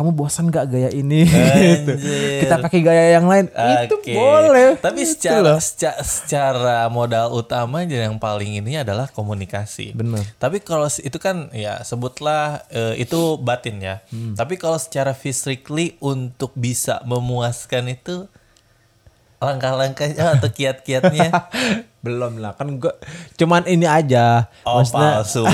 kamu 0.00 0.16
bosan 0.16 0.48
gak 0.48 0.72
gaya 0.72 0.88
ini 0.88 1.28
Gitu. 1.60 1.92
Kita 2.40 2.56
pakai 2.56 2.80
gaya 2.80 3.20
yang 3.20 3.28
lain 3.28 3.52
itu 3.52 3.96
Oke. 4.00 4.16
boleh 4.16 4.80
Tapi 4.80 5.04
Gitu 5.04 5.04
secara, 5.04 5.60
secara 5.60 6.00
secara 6.00 6.78
modal 6.88 7.36
utama 7.36 7.84
yang 7.84 8.16
paling 8.16 8.64
ini 8.64 8.80
adalah 8.80 9.12
komunikasi. 9.12 9.92
Bener. 9.92 10.24
Tapi 10.40 10.64
kalau 10.64 10.88
itu 10.88 11.20
kan 11.20 11.52
ya 11.52 11.84
sebutlah 11.84 12.64
eh, 12.72 12.96
itu 12.96 13.36
batin 13.36 13.76
ya. 13.84 14.00
Hmm. 14.08 14.32
Tapi 14.32 14.56
kalau 14.56 14.80
secara 14.80 15.12
physically 15.12 16.00
untuk 16.00 16.56
bisa 16.56 17.04
memuaskan 17.04 17.92
itu 17.92 18.24
langkah-langkahnya 19.40 20.36
atau 20.36 20.52
kiat-kiatnya 20.52 21.32
belum 22.04 22.40
lah 22.40 22.56
kan 22.56 22.80
gua 22.80 22.96
cuman 23.36 23.68
ini 23.68 23.84
aja 23.84 24.48
oh 24.68 24.80
maksudnya 24.80 25.20
palsu. 25.20 25.44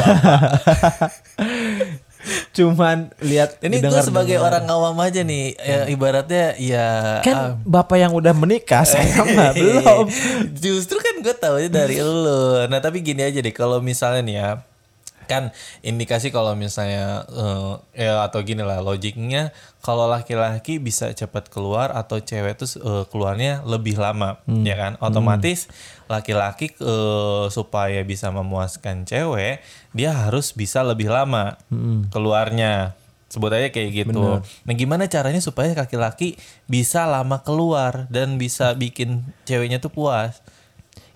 cuman 2.52 3.10
lihat 3.18 3.58
Ini 3.58 3.78
gue 3.78 3.86
dengar- 3.86 4.02
sebagai 4.02 4.36
orang 4.36 4.66
awam 4.66 4.96
aja 4.98 5.20
nih, 5.20 5.54
ya, 5.54 5.86
ibaratnya 5.86 6.54
ya 6.56 6.86
kan 7.20 7.60
bapak 7.62 7.98
yang 7.98 8.12
udah 8.12 8.32
menikah 8.32 8.82
saya 8.88 9.22
mah 9.24 9.52
belum. 9.52 10.06
Justru 10.52 10.96
kan 10.96 11.18
gue 11.18 11.34
tahu 11.34 11.56
dari 11.66 11.98
lo. 12.24 12.64
Nah 12.64 12.78
tapi 12.78 13.00
gini 13.00 13.20
aja 13.20 13.38
deh, 13.38 13.50
kalau 13.50 13.78
misalnya 13.78 14.22
nih 14.22 14.36
ya, 14.36 14.48
kan 15.26 15.50
indikasi 15.80 16.30
kalau 16.30 16.54
misalnya 16.54 17.26
eh, 17.28 17.72
ya 18.00 18.22
atau 18.22 18.38
gini 18.40 18.62
lah 18.62 18.78
logiknya, 18.78 19.50
kalau 19.80 20.06
laki-laki 20.06 20.78
bisa 20.78 21.10
cepat 21.10 21.46
keluar 21.46 21.90
atau 21.90 22.18
cewek 22.18 22.54
tuh 22.56 22.70
eh, 22.76 23.04
keluarnya 23.06 23.62
lebih 23.62 23.96
lama, 23.96 24.38
ya 24.46 24.74
kan? 24.74 24.92
Otomatis 25.00 25.66
laki-laki 26.06 26.74
eh, 26.78 27.46
supaya 27.50 28.00
bisa 28.06 28.30
memuaskan 28.30 29.06
cewek, 29.06 29.62
dia 29.92 30.10
harus 30.14 30.54
bisa 30.54 30.82
lebih 30.82 31.10
lama 31.10 31.58
keluarnya. 32.10 32.94
Sebut 33.26 33.50
aja 33.50 33.74
kayak 33.74 34.06
gitu. 34.06 34.38
Nah, 34.40 34.74
gimana 34.78 35.10
caranya 35.10 35.42
supaya 35.42 35.74
laki-laki 35.74 36.38
bisa 36.70 37.10
lama 37.10 37.42
keluar 37.42 38.06
dan 38.06 38.38
bisa 38.38 38.70
bikin 38.78 39.26
ceweknya 39.42 39.82
tuh 39.82 39.90
puas? 39.90 40.38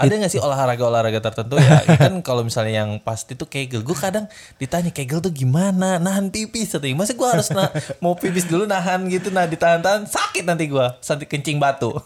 Ada 0.01 0.13
nggak 0.17 0.33
sih 0.33 0.41
olahraga-olahraga 0.41 1.21
tertentu 1.21 1.61
ya? 1.61 1.85
kan 2.01 2.25
kalau 2.25 2.41
misalnya 2.41 2.85
yang 2.85 2.97
pasti 3.05 3.37
tuh 3.37 3.45
kegel, 3.45 3.85
gue 3.85 3.93
kadang 3.93 4.25
ditanya 4.57 4.89
kegel 4.89 5.21
tuh 5.21 5.29
gimana? 5.29 6.01
Nahan 6.01 6.33
pipis 6.33 6.73
atau 6.73 6.89
Masa 6.97 7.13
gue 7.13 7.29
harus 7.29 7.53
na 7.53 7.69
mau 8.03 8.17
pipis 8.17 8.49
dulu 8.49 8.65
nahan 8.65 9.05
gitu, 9.13 9.29
nah 9.29 9.45
ditahan-tahan 9.45 10.09
sakit 10.09 10.49
nanti 10.49 10.73
gue, 10.73 10.87
sampai 11.05 11.29
kencing 11.29 11.61
batu. 11.61 11.93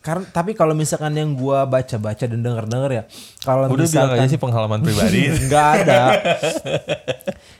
karena 0.00 0.24
tapi 0.32 0.56
kalau 0.56 0.72
misalkan 0.72 1.12
yang 1.12 1.36
gua 1.36 1.68
baca-baca 1.68 2.24
dan 2.24 2.40
denger-denger 2.40 2.88
ya 2.88 3.02
kalau 3.44 3.68
Udah 3.68 3.84
bilang 3.84 3.84
misalkan 3.84 4.16
aja 4.16 4.28
sih 4.32 4.40
pengalaman 4.40 4.80
pribadi. 4.80 5.28
nggak 5.44 5.66
ada 5.84 6.00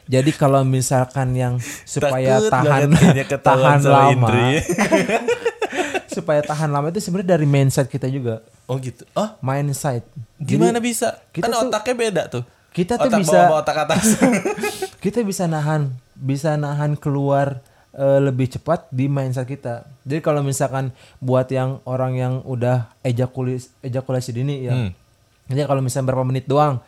jadi 0.08 0.30
kalau 0.32 0.64
misalkan 0.64 1.36
yang 1.36 1.60
supaya 1.84 2.40
Takut 2.40 2.50
tahan 2.50 2.90
tahan 3.44 3.80
lama. 3.84 4.28
Supaya 6.12 6.42
tahan 6.42 6.68
lama 6.68 6.88
itu 6.88 6.98
sebenarnya 6.98 7.34
dari 7.34 7.46
mindset 7.46 7.86
kita 7.86 8.06
juga 8.06 8.42
oh 8.64 8.76
gitu. 8.76 9.06
Oh 9.12 9.30
mindset 9.40 10.02
gimana 10.36 10.76
Jadi, 10.76 10.84
bisa? 10.84 11.08
kita 11.30 11.44
kan 11.44 11.50
tuh- 11.52 11.62
otaknya 11.68 11.94
beda 11.96 12.22
tuh. 12.28 12.44
kita 12.70 12.94
tuh 12.96 13.06
otak 13.06 13.18
bisa 13.18 13.32
bawah, 13.32 13.48
bawah 13.48 13.60
otak 13.60 13.76
atas. 13.80 14.04
kita 15.04 15.22
bisa 15.22 15.44
nahan 15.44 15.90
bisa 16.12 16.54
nahan 16.54 16.94
keluar 16.94 17.58
eh, 17.90 18.20
lebih 18.20 18.46
cepat 18.48 18.86
di 18.88 19.06
mindset 19.06 19.44
kita 19.44 19.88
jadi 20.02 20.20
kalau 20.20 20.40
misalkan 20.40 20.90
buat 21.18 21.48
yang 21.48 21.80
orang 21.82 22.12
yang 22.14 22.34
udah 22.42 22.90
ejakulis 23.00 23.74
ejakulasi 23.80 24.30
dini 24.32 24.62
ya 24.62 24.74
Hmm. 24.76 24.90
jadi 25.46 25.64
kalau 25.64 25.80
misalnya 25.80 26.06
berapa 26.08 26.22
menit 26.22 26.44
doang 26.44 26.78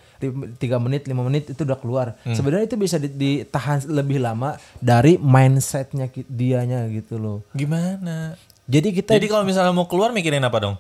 tiga 0.55 0.79
menit 0.79 1.03
lima 1.05 1.19
menit 1.21 1.51
itu 1.51 1.61
udah 1.61 1.75
keluar 1.75 2.15
Hmm. 2.21 2.31
sebenarnya 2.31 2.69
itu 2.69 2.77
bisa 2.77 2.95
di- 2.95 3.11
ditahan 3.11 3.83
lebih 3.85 4.21
lama 4.21 4.55
dari 4.79 5.19
mindsetnya 5.19 6.07
dianya 6.23 6.87
gitu 6.87 7.17
loh 7.17 7.43
Gimana? 7.53 8.39
Jadi 8.73 8.89
kita 8.89 9.11
Jadi 9.21 9.29
kalau 9.29 9.45
misalnya 9.45 9.77
mau 9.77 9.85
keluar 9.85 10.17
mikirin 10.17 10.41
apa 10.41 10.57
dong? 10.57 10.77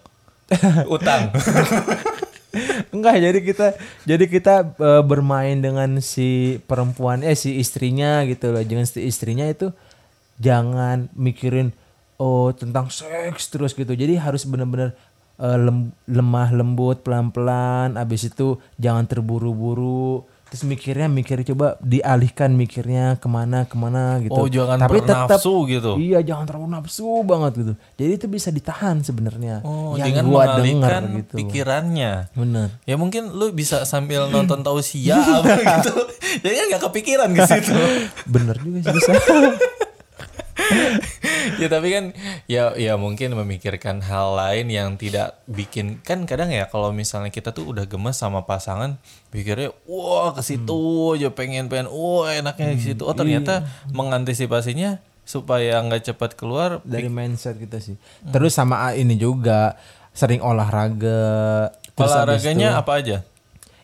Utang. 0.96 1.28
enggak 2.92 3.16
jadi 3.24 3.38
kita 3.40 3.66
jadi 4.04 4.24
kita 4.28 4.54
eh, 4.76 5.02
bermain 5.04 5.56
dengan 5.56 5.96
si 6.04 6.60
perempuan 6.68 7.24
eh 7.24 7.32
si 7.32 7.56
istrinya 7.56 8.20
gitu 8.28 8.52
loh 8.52 8.60
dengan 8.60 8.84
si 8.84 9.00
istrinya 9.08 9.48
itu 9.48 9.72
jangan 10.36 11.08
mikirin 11.16 11.72
oh 12.20 12.52
tentang 12.52 12.92
seks 12.92 13.48
terus 13.48 13.72
gitu 13.72 13.96
jadi 13.96 14.20
harus 14.20 14.44
benar-benar 14.44 14.92
eh, 15.40 15.58
lem- 15.64 15.96
lemah 16.04 16.52
lembut 16.52 17.00
pelan-pelan 17.00 17.96
abis 17.96 18.28
itu 18.28 18.60
jangan 18.76 19.08
terburu-buru 19.08 20.28
terus 20.52 20.68
mikirnya 20.68 21.08
mikir 21.08 21.40
coba 21.46 21.80
dialihkan 21.80 22.52
mikirnya 22.52 23.16
ke 23.16 23.24
mana 23.24 23.64
ke 23.64 23.72
mana 23.72 24.20
gitu 24.20 24.36
Oh, 24.36 24.44
jangan 24.44 24.84
bernafsu 24.84 25.64
gitu. 25.64 25.96
iya 25.96 26.20
jangan 26.20 26.44
terlalu 26.44 26.68
nafsu 26.70 27.08
banget 27.22 27.52
gitu 27.56 27.72
jadi 27.96 28.10
itu 28.14 28.26
bisa 28.28 28.48
ditahan 28.48 29.00
sebenarnya 29.00 29.64
Oh, 29.64 29.96
yang 29.96 30.12
dengan 30.12 30.24
gua 30.28 30.44
mengalihkan 30.52 30.84
denger 30.84 31.16
gitu 31.16 31.34
pikirannya. 31.40 32.12
bener 32.32 32.68
Ya 32.84 32.94
mungkin 32.94 33.32
lu 33.32 33.48
bisa 33.50 33.82
sambil 33.82 34.28
nonton 34.28 34.60
tausia 34.66 35.16
apa 35.16 35.56
gitu. 35.56 35.92
Jadi 36.42 36.52
kan 36.54 36.66
gak 36.70 36.82
kepikiran 36.84 37.28
ke 37.30 37.42
situ. 37.46 37.72
bener 38.26 38.56
juga 38.58 38.78
sih 38.82 38.92
bisa 38.92 39.12
ya 41.60 41.66
tapi 41.66 41.88
kan 41.90 42.04
ya 42.46 42.72
ya 42.74 42.94
mungkin 42.94 43.34
memikirkan 43.34 44.00
hal 44.00 44.34
lain 44.34 44.66
yang 44.68 44.94
tidak 44.94 45.42
bikin 45.46 45.98
kan 46.00 46.24
kadang 46.24 46.50
ya 46.50 46.66
kalau 46.66 46.90
misalnya 46.90 47.28
kita 47.28 47.50
tuh 47.50 47.70
udah 47.70 47.84
gemes 47.84 48.14
sama 48.14 48.46
pasangan 48.46 48.96
pikirnya 49.28 49.74
wah 49.84 50.32
ke 50.32 50.42
situ 50.42 50.78
aja 51.14 51.28
pengen 51.30 51.66
pengen 51.66 51.88
wah 51.88 52.30
enaknya 52.30 52.74
ke 52.74 52.82
situ. 52.94 53.02
Oh 53.02 53.14
ternyata 53.14 53.66
mengantisipasinya 53.92 54.98
supaya 55.22 55.78
nggak 55.80 56.12
cepat 56.12 56.34
keluar 56.34 56.82
dari 56.82 57.06
mindset 57.08 57.56
kita 57.56 57.78
sih. 57.78 57.94
Terus 58.28 58.52
sama 58.52 58.90
ah, 58.90 58.92
ini 58.92 59.14
juga 59.14 59.78
sering 60.12 60.42
olahraga 60.44 61.70
terus 61.94 62.10
habis 62.10 62.42
olahraganya 62.42 62.68
apa 62.76 62.92
aja? 62.98 63.16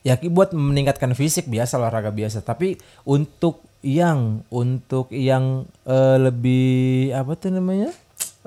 Ya 0.03 0.14
ki- 0.17 0.31
buat 0.31 0.51
meningkatkan 0.51 1.14
fisik 1.14 1.47
biasa 1.47 1.79
olahraga 1.79 2.11
biasa. 2.11 2.43
Tapi 2.43 2.79
untuk 3.05 3.62
yang 3.83 4.43
untuk 4.51 5.11
yang 5.14 5.67
eh, 5.87 6.17
lebih 6.19 7.12
apa 7.14 7.33
tuh 7.38 7.51
namanya? 7.55 7.91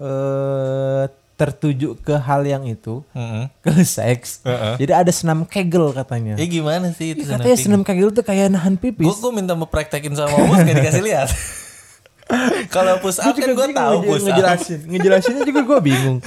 Eh 0.01 1.05
tertuju 1.41 1.97
ke 1.97 2.21
hal 2.21 2.45
yang 2.45 2.61
itu 2.69 3.01
Mm-mm. 3.17 3.49
ke 3.65 3.81
seks. 3.81 4.45
Jadi 4.77 4.93
ada 4.93 5.09
senam 5.09 5.41
kegel 5.41 5.89
katanya. 5.89 6.37
Ya 6.37 6.45
gimana 6.45 6.93
sih 6.93 7.17
itu 7.17 7.25
katanya 7.25 7.57
senam 7.57 7.81
kegel? 7.81 8.13
tuh 8.13 8.21
kayak 8.21 8.53
nahan 8.53 8.77
pipis. 8.77 9.09
Gue 9.17 9.33
minta 9.33 9.57
mau 9.57 9.65
praktekin 9.65 10.13
sama 10.13 10.37
bos 10.37 10.61
gak 10.61 10.69
dikasih 10.77 11.01
lihat. 11.01 11.33
Kalau 12.75 13.01
push 13.01 13.17
up 13.19 13.33
kan 13.33 13.49
gue 13.57 13.67
tahu 13.73 13.95
push 14.05 14.21
up. 14.21 14.25
ngejelasin. 14.29 14.79
Ngejelasinnya 14.85 15.43
juga 15.49 15.61
gue 15.65 15.79
bingung. 15.81 16.21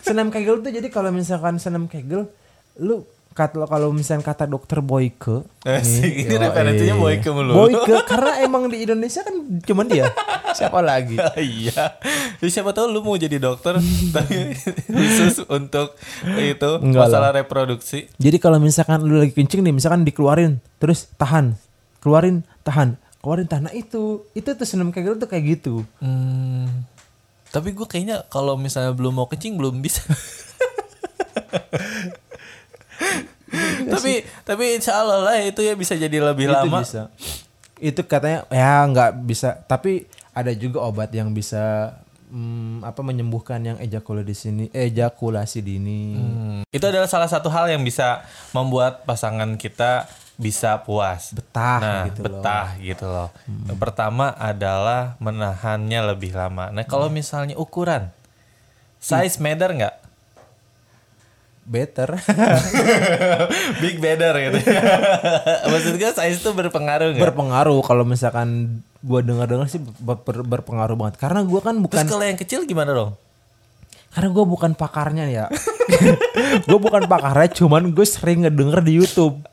Senam 0.00 0.32
kegel 0.32 0.64
tuh 0.64 0.72
jadi 0.72 0.88
kalau 0.88 1.12
misalkan 1.12 1.60
senam 1.60 1.84
kegel 1.84 2.32
lu 2.80 3.04
kata 3.38 3.64
kalau 3.64 3.88
misalkan 3.88 4.20
kata 4.20 4.44
dokter 4.44 4.80
Boyke 4.80 5.46
Asik, 5.62 6.26
ini 6.26 6.26
yoi. 6.28 6.42
referensinya 6.42 6.94
Boyke 6.96 7.28
mulu. 7.28 7.52
Boyke 7.56 7.94
karena 8.04 8.42
emang 8.42 8.66
di 8.66 8.82
Indonesia 8.82 9.22
kan 9.22 9.32
cuman 9.60 9.86
dia 9.86 10.10
siapa 10.50 10.80
lagi 10.80 11.14
iya. 11.38 11.94
Ya, 12.36 12.48
siapa 12.48 12.72
tahu 12.72 12.88
lu 12.88 13.00
mau 13.00 13.14
jadi 13.14 13.38
dokter 13.38 13.78
tapi 14.16 14.58
khusus 14.84 15.46
untuk 15.46 15.94
itu 16.34 16.70
Enggak 16.80 17.06
masalah 17.06 17.30
reproduksi. 17.32 18.10
jadi 18.16 18.36
kalau 18.36 18.58
misalkan 18.58 19.00
lu 19.00 19.16
lagi 19.16 19.30
kencing 19.30 19.62
nih 19.62 19.70
misalkan 19.70 20.02
dikeluarin 20.02 20.58
terus 20.76 21.06
tahan 21.14 21.54
keluarin 21.98 22.42
tahan 22.60 22.94
keluarin 23.18 23.46
tahan 23.46 23.62
nah 23.64 23.72
itu 23.72 24.26
itu 24.32 24.48
tuh 24.48 24.64
senam 24.64 24.90
kegel 24.90 25.14
tuh 25.14 25.26
kayak 25.26 25.56
gitu 25.56 25.86
Hmm, 25.98 26.66
tapi 27.48 27.70
gue 27.70 27.84
kayaknya 27.84 28.26
kalau 28.26 28.54
misalnya 28.54 28.92
belum 28.92 29.14
mau 29.14 29.24
kencing 29.24 29.54
belum 29.54 29.78
bisa. 29.78 30.02
tapi 33.88 34.12
tapi 34.42 34.76
insya 34.76 34.98
Allah 34.98 35.22
lah 35.22 35.36
itu 35.40 35.60
ya 35.60 35.72
bisa 35.72 35.94
jadi 35.94 36.20
lebih 36.20 36.46
itu 36.46 36.54
lama. 36.54 36.78
bisa 36.78 37.08
itu 37.78 38.00
katanya 38.02 38.44
ya 38.48 38.84
nggak 38.84 39.10
bisa 39.22 39.62
tapi 39.64 40.04
ada 40.30 40.52
juga 40.52 40.82
obat 40.82 41.08
yang 41.08 41.30
bisa 41.30 41.94
mm, 42.26 42.84
apa 42.84 43.00
menyembuhkan 43.00 43.58
yang 43.58 43.78
ejakulasi 43.78 44.22
di 44.22 44.34
sini 44.34 44.64
ejakulasi 44.68 45.58
dini 45.60 46.02
Hmm, 46.12 46.60
Itu 46.68 46.84
adalah 46.84 47.06
salah 47.06 47.26
satu 47.26 47.48
hal 47.48 47.66
yang 47.68 47.80
bisa 47.80 48.20
membuat 48.50 49.02
pasangan 49.02 49.48
kita 49.54 50.04
bisa 50.36 50.78
puas. 50.78 51.32
betah 51.32 51.80
nah, 51.80 52.04
gitu 52.04 52.20
loh 52.20 52.28
Hmm. 52.28 52.34
betah 52.38 52.68
gitu 52.78 53.04
loh. 53.06 53.28
Yang 53.64 53.78
Pertama 53.80 54.26
adalah 54.32 55.02
menahannya 55.18 56.00
lebih 56.06 56.30
lama. 56.30 56.70
Nah, 56.70 56.84
kalau 56.84 57.08
Hmm. 57.08 57.16
misalnya 57.16 57.54
ukuran 57.56 58.06
size 58.98 59.38
matter 59.38 59.70
nggak? 59.72 59.94
Better 61.68 62.16
Big 63.82 63.96
better 63.98 64.32
gitu. 64.34 64.58
Maksud 65.70 65.94
gue 65.94 66.10
size 66.10 66.38
itu 66.38 66.50
berpengaruh 66.50 67.12
nggak? 67.12 67.22
berpengaruh 67.22 67.78
kalau 67.80 68.02
misalkan 68.02 68.80
gua 68.98 69.20
dengar-dengar 69.20 69.66
sih 69.66 69.78
ber- 69.78 70.18
ber- 70.18 70.42
berpengaruh 70.48 70.96
banget 70.96 71.14
karena 71.16 71.40
gua 71.42 71.60
kan 71.60 71.76
Terus 71.76 71.84
bukan 71.84 72.04
kalau 72.08 72.24
yang 72.24 72.34
kecil 72.36 72.64
gimana 72.64 72.90
dong? 72.90 73.12
karena 74.08 74.32
gua 74.32 74.42
bukan 74.42 74.72
pakarnya 74.72 75.28
ya 75.28 75.44
gua 76.66 76.78
bukan 76.78 77.04
pakarnya 77.04 77.52
cuman 77.54 77.92
gue 77.92 78.02
sering 78.02 78.42
ngedenger 78.42 78.80
di 78.80 78.96
YouTube 78.96 79.44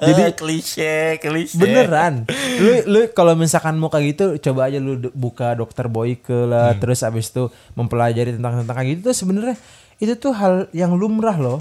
Jadi 0.00 0.22
klise, 0.32 0.96
klise. 1.18 1.54
Beneran. 1.54 2.24
Lu 2.56 2.72
lu 2.86 3.00
kalau 3.10 3.34
misalkan 3.34 3.74
mau 3.74 3.88
kayak 3.88 4.06
gitu 4.08 4.24
coba 4.40 4.70
aja 4.70 4.78
lu 4.78 5.02
buka 5.12 5.52
dokter 5.52 5.86
Boyke 5.86 6.46
lah 6.46 6.70
Hmm. 6.70 6.80
terus 6.80 7.02
abis 7.02 7.28
itu 7.28 7.46
mempelajari 7.72 8.32
tentang 8.32 8.54
tentang 8.56 8.76
kayak 8.76 8.88
gitu 8.94 9.00
tuh 9.04 9.16
sebenarnya 9.16 9.56
itu 9.98 10.14
tuh 10.14 10.32
hal 10.32 10.54
yang 10.72 10.94
lumrah 10.94 11.34
loh. 11.34 11.60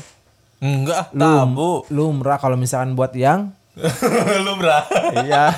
Enggak, 0.58 1.10
Lum- 1.12 1.22
tabu. 1.54 1.72
Lumrah 1.88 2.38
kalau 2.38 2.56
misalkan 2.56 2.94
buat 2.94 3.14
yang 3.14 3.54
Lumrah. 4.42 4.90
Iya. 5.22 5.54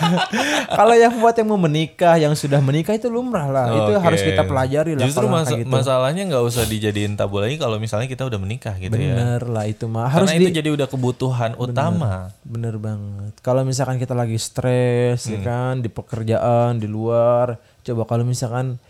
kalau 0.69 0.91
yang 0.91 1.15
buat 1.17 1.31
yang 1.33 1.47
mau 1.47 1.55
menikah, 1.57 2.19
yang 2.19 2.35
sudah 2.35 2.59
menikah 2.59 2.91
itu 2.91 3.07
lumrah 3.07 3.47
lah. 3.47 3.65
Itu 3.73 3.95
Oke. 3.95 4.03
harus 4.03 4.19
kita 4.19 4.43
pelajari 4.43 4.91
lah 4.93 5.07
Justru 5.07 5.23
kayak 5.23 5.47
gitu. 5.57 5.71
masalahnya 5.71 6.27
nggak 6.27 6.43
usah 6.43 6.67
dijadiin 6.67 7.15
tabu 7.15 7.39
lagi 7.39 7.55
kalau 7.55 7.79
misalnya 7.79 8.05
kita 8.05 8.27
udah 8.27 8.35
menikah 8.35 8.75
gitu 8.75 8.91
ya. 8.91 9.15
Bener 9.15 9.41
lah 9.45 9.63
itu 9.65 9.87
mah. 9.87 10.11
Harus 10.11 10.27
Karena 10.27 10.35
di 10.37 10.45
itu 10.45 10.59
jadi 10.59 10.69
udah 10.69 10.87
kebutuhan 10.87 11.51
utama. 11.55 12.35
Bener 12.43 12.75
banget. 12.75 13.39
Kalau 13.39 13.63
misalkan 13.63 13.95
kita 13.95 14.11
lagi 14.11 14.35
stres, 14.35 15.23
Hmm. 15.23 15.31
ya 15.31 15.39
kan, 15.39 15.73
di 15.79 15.87
pekerjaan, 15.87 16.75
di 16.75 16.91
luar, 16.91 17.55
coba 17.81 18.03
kalau 18.03 18.27
misalkan 18.27 18.83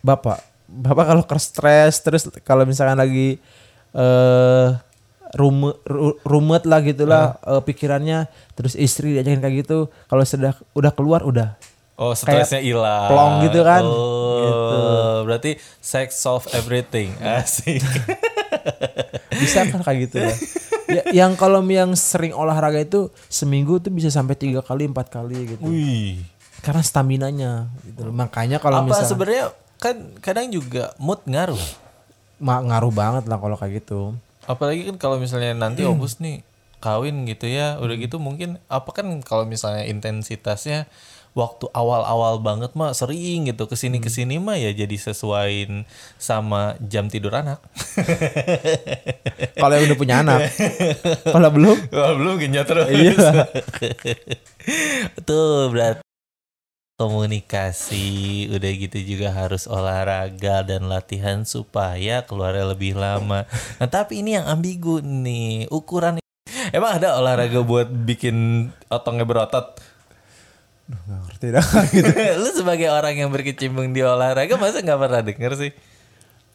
bapak, 0.00 0.42
bapak 0.74 1.04
kalau 1.06 1.22
ke 1.22 1.36
stres, 1.36 2.00
terus 2.00 2.22
kalau 2.40 2.64
misalkan 2.64 2.96
lagi 2.96 3.36
eh 3.92 4.68
rumet, 5.32 5.76
ru- 5.84 6.18
rumet 6.22 6.64
lah 6.64 6.80
gitulah 6.80 7.24
Hmm. 7.38 7.50
eh, 7.50 7.62
pikirannya, 7.62 8.18
terus 8.52 8.72
istri 8.74 9.12
diajakin 9.12 9.38
kayak 9.38 9.56
gitu, 9.62 9.78
kalau 10.06 10.20
sudah 10.22 10.56
udah 10.72 10.92
keluar 10.92 11.22
udah 11.22 11.56
Oh, 11.94 12.12
stresnya 12.12 12.58
hilang. 12.58 13.06
plong 13.06 13.34
gitu 13.42 13.60
kan. 13.62 13.80
Oh, 13.80 14.40
Gitu. 14.42 14.78
berarti 15.22 15.50
sex 15.78 16.16
solve 16.16 16.48
everything. 16.50 17.12
Asik. 17.38 17.84
bisa 19.32 19.64
kan 19.64 19.80
kayak 19.80 19.98
gitu 20.02 20.16
ya. 20.18 20.34
ya 20.90 21.02
yang 21.16 21.32
kalau 21.34 21.64
yang 21.64 21.92
sering 21.92 22.30
olahraga 22.30 22.78
itu 22.78 23.08
seminggu 23.26 23.78
tuh 23.78 23.88
bisa 23.88 24.08
sampai 24.08 24.34
tiga 24.34 24.60
kali 24.60 24.84
empat 24.84 25.08
kali 25.10 25.56
gitu 25.56 25.64
Wih. 25.64 26.20
karena 26.60 26.78
stamina 26.80 27.26
nya 27.28 27.72
gitu 27.82 28.12
makanya 28.12 28.58
kalau 28.58 28.82
Apa 28.82 28.86
misalnya 28.86 29.08
sebenarnya 29.08 29.44
kan 29.82 30.14
kadang 30.22 30.46
juga 30.54 30.94
mood 31.02 31.18
ngaruh. 31.26 31.58
Ma- 32.38 32.62
ngaruh 32.62 32.94
banget 32.94 33.26
lah 33.26 33.42
kalau 33.42 33.58
kayak 33.58 33.82
gitu. 33.82 34.14
Apalagi 34.46 34.86
kan 34.86 34.96
kalau 34.98 35.18
misalnya 35.18 35.54
nanti 35.58 35.82
obus 35.82 36.22
nih 36.22 36.46
kawin 36.78 37.26
gitu 37.26 37.50
ya, 37.50 37.78
udah 37.82 37.94
gitu 37.98 38.22
mungkin 38.22 38.62
apa 38.70 38.90
kan 38.94 39.06
kalau 39.22 39.46
misalnya 39.46 39.86
intensitasnya 39.86 40.86
waktu 41.32 41.64
awal-awal 41.72 42.44
banget 42.44 42.76
mah 42.76 42.92
sering 42.92 43.48
gitu 43.48 43.64
ke 43.64 43.72
sini 43.72 44.04
ke 44.04 44.12
sini 44.12 44.36
mah 44.36 44.60
ya 44.60 44.68
jadi 44.76 44.92
sesuaiin 45.00 45.88
sama 46.20 46.76
jam 46.84 47.08
tidur 47.08 47.32
anak. 47.32 47.58
Kalau 49.56 49.72
yang 49.78 49.84
udah 49.88 49.98
punya 49.98 50.14
anak. 50.20 50.52
kalau 51.34 51.48
belum, 51.48 51.78
Wah, 51.88 52.12
belum 52.18 52.34
genjot 52.36 52.66
terus. 52.68 52.86
Iya. 52.90 53.16
Tuh 55.28 55.72
berarti 55.72 56.01
komunikasi 57.00 58.46
udah 58.52 58.70
gitu 58.76 58.98
juga 59.02 59.32
harus 59.32 59.64
olahraga 59.66 60.62
dan 60.62 60.86
latihan 60.86 61.42
supaya 61.42 62.22
keluarnya 62.24 62.72
lebih 62.72 62.94
lama. 62.94 63.48
Nah 63.80 63.88
tapi 63.88 64.20
ini 64.20 64.38
yang 64.38 64.46
ambigu 64.46 65.00
nih 65.02 65.68
ukuran. 65.72 66.20
Emang 66.72 67.00
ada 67.00 67.16
olahraga 67.20 67.60
buat 67.64 67.88
bikin 67.88 68.68
otongnya 68.88 69.26
berotot? 69.28 69.92
nggak 70.92 71.20
ngerti 71.24 71.46
dah 71.48 71.66
gitu. 71.88 72.10
Lu 72.42 72.50
sebagai 72.52 72.88
orang 72.92 73.14
yang 73.16 73.30
berkecimpung 73.32 73.96
di 73.96 74.04
olahraga 74.04 74.60
masa 74.60 74.84
nggak 74.84 75.00
pernah 75.00 75.22
denger 75.24 75.52
sih? 75.56 75.72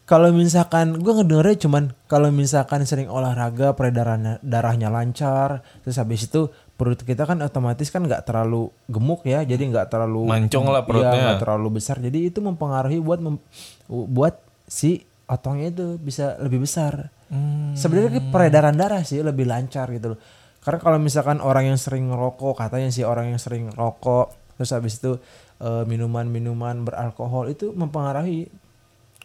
Kalau 0.07 0.31
misalkan 0.31 1.03
gue 1.03 1.13
ngedengernya 1.19 1.67
cuman 1.67 1.83
kalau 2.07 2.31
misalkan 2.31 2.87
sering 2.87 3.11
olahraga 3.11 3.75
peredaran 3.75 4.39
darahnya 4.39 4.87
lancar, 4.87 5.67
terus 5.83 5.99
habis 5.99 6.31
itu 6.31 6.47
perut 6.77 7.01
kita 7.01 7.25
kan 7.25 7.41
otomatis 7.41 7.89
kan 7.89 8.05
nggak 8.05 8.23
terlalu 8.23 8.69
gemuk 8.85 9.25
ya, 9.25 9.41
jadi 9.41 9.59
nggak 9.59 9.89
terlalu 9.89 10.29
Mancung 10.29 10.69
lah 10.69 10.79
Iya, 10.79 10.87
perutnya. 10.87 11.19
nggak 11.25 11.41
terlalu 11.41 11.67
besar. 11.73 11.97
Jadi 11.97 12.29
itu 12.29 12.39
mempengaruhi 12.39 13.01
buat 13.01 13.17
mem- 13.17 13.41
buat 13.89 14.37
si 14.63 15.01
otongnya 15.25 15.73
itu 15.73 15.85
bisa 15.97 16.37
lebih 16.37 16.61
besar. 16.61 17.09
Hmm. 17.27 17.73
Sebenarnya 17.73 18.29
peredaran 18.29 18.77
darah 18.77 19.01
sih 19.01 19.19
lebih 19.19 19.43
lancar 19.43 19.89
gitu 19.91 20.15
loh. 20.15 20.19
Karena 20.61 20.77
kalau 20.77 20.99
misalkan 20.99 21.39
orang 21.39 21.65
yang 21.65 21.79
sering 21.79 22.07
ngerokok, 22.07 22.53
katanya 22.55 22.87
sih 22.87 23.01
orang 23.01 23.31
yang 23.31 23.41
sering 23.41 23.67
ngerokok 23.67 24.27
terus 24.53 24.71
habis 24.71 24.97
itu 24.97 25.17
eh, 25.59 25.83
minuman-minuman 25.83 26.81
beralkohol 26.83 27.47
itu 27.47 27.69
mempengaruhi 27.71 28.49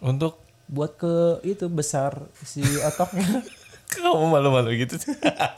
Untuk 0.00 0.40
buat 0.66 0.94
ke 0.94 1.14
itu 1.42 1.68
besar 1.68 2.16
si 2.42 2.60
otoknya 2.60 3.40
kamu 4.00 4.26
malu-malu 4.32 4.72
gitu 4.80 4.96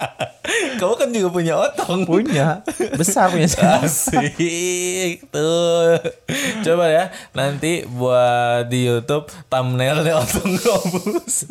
kamu 0.80 0.94
kan 0.98 1.08
juga 1.10 1.28
punya 1.32 1.54
otong. 1.56 2.04
punya 2.04 2.60
besar 2.94 3.32
punya 3.32 3.48
saya. 3.52 3.80
Asik 3.82 5.24
tuh. 5.32 5.98
Coba 6.62 6.84
ya 6.92 7.04
nanti 7.32 7.88
buat 7.88 8.68
di 8.68 8.86
YouTube 8.86 9.30
thumbnailnya 9.48 10.20
otong 10.20 10.52
gobus. 10.60 11.48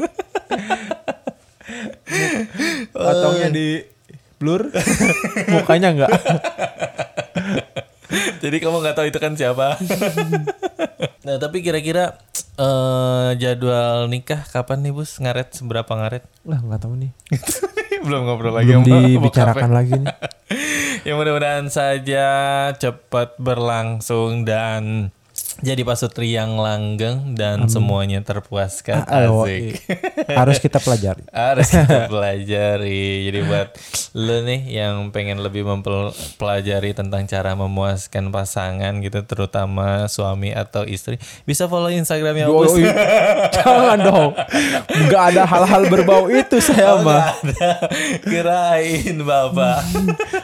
otongnya 2.93 3.50
di 3.50 3.82
blur 4.38 4.67
mukanya 5.50 5.89
enggak 5.96 6.12
Jadi 8.43 8.60
kamu 8.60 8.84
nggak 8.84 8.96
tahu 9.00 9.08
itu 9.08 9.17
kan 9.24 9.34
siapa. 9.39 9.80
nah 11.24 11.39
tapi 11.39 11.63
kira-kira 11.63 12.19
eh, 12.60 13.30
jadwal 13.39 14.10
nikah 14.12 14.44
kapan 14.50 14.86
nih 14.86 14.94
bus? 14.94 15.18
Ngaret 15.18 15.54
seberapa 15.58 15.89
ngaret? 15.89 16.24
lah 16.44 16.60
nggak 16.60 16.82
tahu 16.84 16.94
nih 17.00 17.12
Belum 18.06 18.28
ngobrol 18.28 18.52
lagi 18.52 18.76
belum 18.76 18.84
dibicarakan 18.84 19.72
lagi 19.72 19.96
nih 19.96 20.12
ya 21.08 21.16
mudah-mudahan 21.16 21.72
saja 21.72 22.28
cepat 22.76 23.39
berlangsung 23.39 24.44
dan 24.44 25.12
jadi 25.63 25.82
pasutri 25.88 26.36
yang 26.36 26.60
langgeng 26.60 27.39
dan 27.39 27.71
semuanya 27.71 28.19
terpuaskan. 28.19 29.08
Ah, 29.08 29.32
oh, 29.32 29.47
Asik. 29.47 29.80
harus 30.39 30.60
kita 30.60 30.84
pelajari 30.84 31.23
Harus 31.32 31.71
kita 31.71 32.12
pelajari. 32.12 33.32
Jadi 33.32 33.39
buat 33.47 33.67
lu 34.13 34.43
nih 34.43 34.62
yang 34.84 35.10
pengen 35.15 35.39
lebih 35.39 35.63
mempelajari 35.63 36.91
tentang 36.91 37.23
cara 37.26 37.56
memuaskan 37.56 38.30
pasangan 38.30 38.99
gitu, 38.99 39.23
terutama 39.23 40.06
suami 40.12 40.52
atau 40.52 40.84
istri, 40.84 41.17
bisa 41.47 41.71
follow 41.71 41.89
Instagramnya 41.89 42.45
Oh, 42.52 42.67
Opus. 42.67 42.84
jangan 43.56 43.97
dong 44.04 44.32
nggak 45.08 45.23
ada 45.34 45.43
hal-hal 45.47 45.88
berbau 45.88 46.28
itu 46.28 46.60
saya 46.60 46.99
mah 46.99 47.34
Ada. 47.39 47.71
Kirain 48.23 49.17
bapak. 49.23 49.80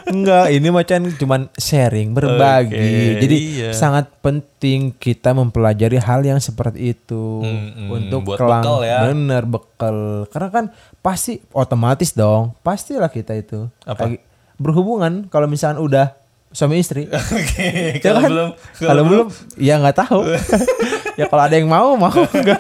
Enggak, 0.10 0.46
ini 0.54 0.68
macam 0.72 1.00
cuman 1.14 1.42
sharing, 1.56 2.16
berbagi. 2.16 2.76
Oke, 2.76 3.22
Jadi 3.26 3.38
iya. 3.38 3.70
sangat 3.76 4.10
penting 4.24 4.96
kita 5.10 5.34
mempelajari 5.34 5.98
hal 5.98 6.22
yang 6.22 6.38
seperti 6.38 6.94
itu 6.94 7.42
Mm-mm, 7.42 7.90
untuk 7.90 8.20
buat 8.24 8.38
kelang 8.38 8.62
bekal 8.62 8.80
ya. 8.84 9.00
bener 9.04 9.44
bekal. 9.44 9.98
Karena 10.28 10.50
kan 10.50 10.66
pasti 11.00 11.42
otomatis 11.50 12.14
dong, 12.14 12.54
pastilah 12.60 13.10
kita 13.10 13.34
itu 13.34 13.66
Apa? 13.84 14.06
Lagi 14.06 14.22
berhubungan 14.56 15.26
kalau 15.26 15.48
misalnya 15.48 15.80
udah 15.80 16.08
suami 16.50 16.78
istri. 16.78 17.10
Oke, 17.34 17.96
Ya 17.96 18.04
kalau 18.04 18.20
kan? 18.20 18.30
belum 18.30 18.50
kalau 18.78 19.04
belum 19.04 19.28
ya 19.58 19.74
nggak 19.78 19.98
tahu. 19.98 20.20
ya 21.20 21.28
kalau 21.28 21.44
ada 21.44 21.56
yang 21.56 21.68
mau 21.68 21.94
mau 21.94 22.08
enggak. 22.32 22.60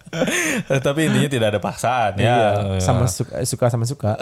tapi 0.84 1.08
intinya 1.08 1.28
tidak 1.30 1.48
ada 1.56 1.60
paksaan 1.60 2.12
ya. 2.14 2.24
Iya, 2.28 2.48
sama 2.78 3.08
suka 3.08 3.40
suka 3.42 3.66
sama 3.66 3.88
suka. 3.88 4.20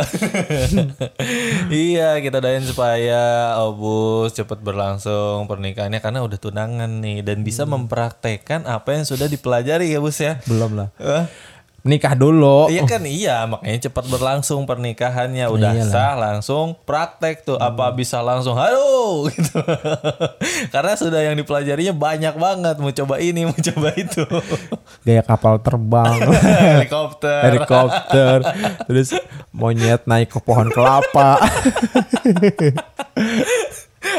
iya, 1.73 2.19
kita 2.19 2.39
doain 2.39 2.63
supaya 2.63 3.55
Obus 3.65 4.33
cepat 4.33 4.61
berlangsung 4.61 5.45
pernikahannya 5.47 5.99
karena 5.99 6.21
udah 6.23 6.39
tunangan 6.39 7.03
nih 7.03 7.21
dan 7.21 7.43
bisa 7.43 7.65
Hmm. 7.65 7.85
mempraktekkan 7.85 8.65
apa 8.65 8.95
yang 8.95 9.05
sudah 9.05 9.27
dipelajari 9.27 9.91
ya, 9.91 9.99
Bus 9.99 10.17
ya. 10.19 10.39
belum 10.47 10.79
lah. 10.79 10.89
Nikah 11.89 12.13
dulu. 12.13 12.69
Iya 12.69 12.85
kan? 12.85 13.01
Iya 13.09 13.49
makanya 13.49 13.89
cepat 13.89 14.05
berlangsung 14.13 14.69
pernikahannya. 14.69 15.49
Udah 15.49 15.73
Iyalah. 15.73 15.89
sah 15.89 16.15
langsung 16.21 16.77
praktek 16.85 17.49
tuh. 17.49 17.57
Apa 17.57 17.89
bisa 17.97 18.21
langsung 18.21 18.61
halo 18.61 19.25
gitu. 19.33 19.57
Karena 20.69 20.93
sudah 21.01 21.25
yang 21.25 21.33
dipelajarinya 21.41 21.97
banyak 21.97 22.35
banget. 22.37 22.77
Mau 22.77 22.93
coba 22.93 23.25
ini 23.25 23.49
mau 23.49 23.57
coba 23.57 23.89
itu. 23.97 24.21
Gaya 25.09 25.25
kapal 25.25 25.65
terbang. 25.65 26.13
helikopter. 26.77 27.41
Helikopter. 27.49 28.37
Terus 28.85 29.17
monyet 29.57 30.05
naik 30.05 30.29
ke 30.29 30.45
pohon 30.45 30.69
kelapa 30.69 31.41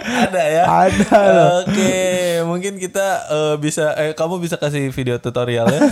ada 0.02 0.42
ya 0.42 0.64
ada 0.66 1.22
Oke, 1.62 1.98
mungkin 2.44 2.76
kita 2.76 3.08
eh, 3.28 3.56
bisa 3.58 3.92
eh 3.96 4.12
kamu 4.12 4.38
bisa 4.38 4.56
kasih 4.56 4.90
video 4.90 5.18
tutorialnya. 5.18 5.80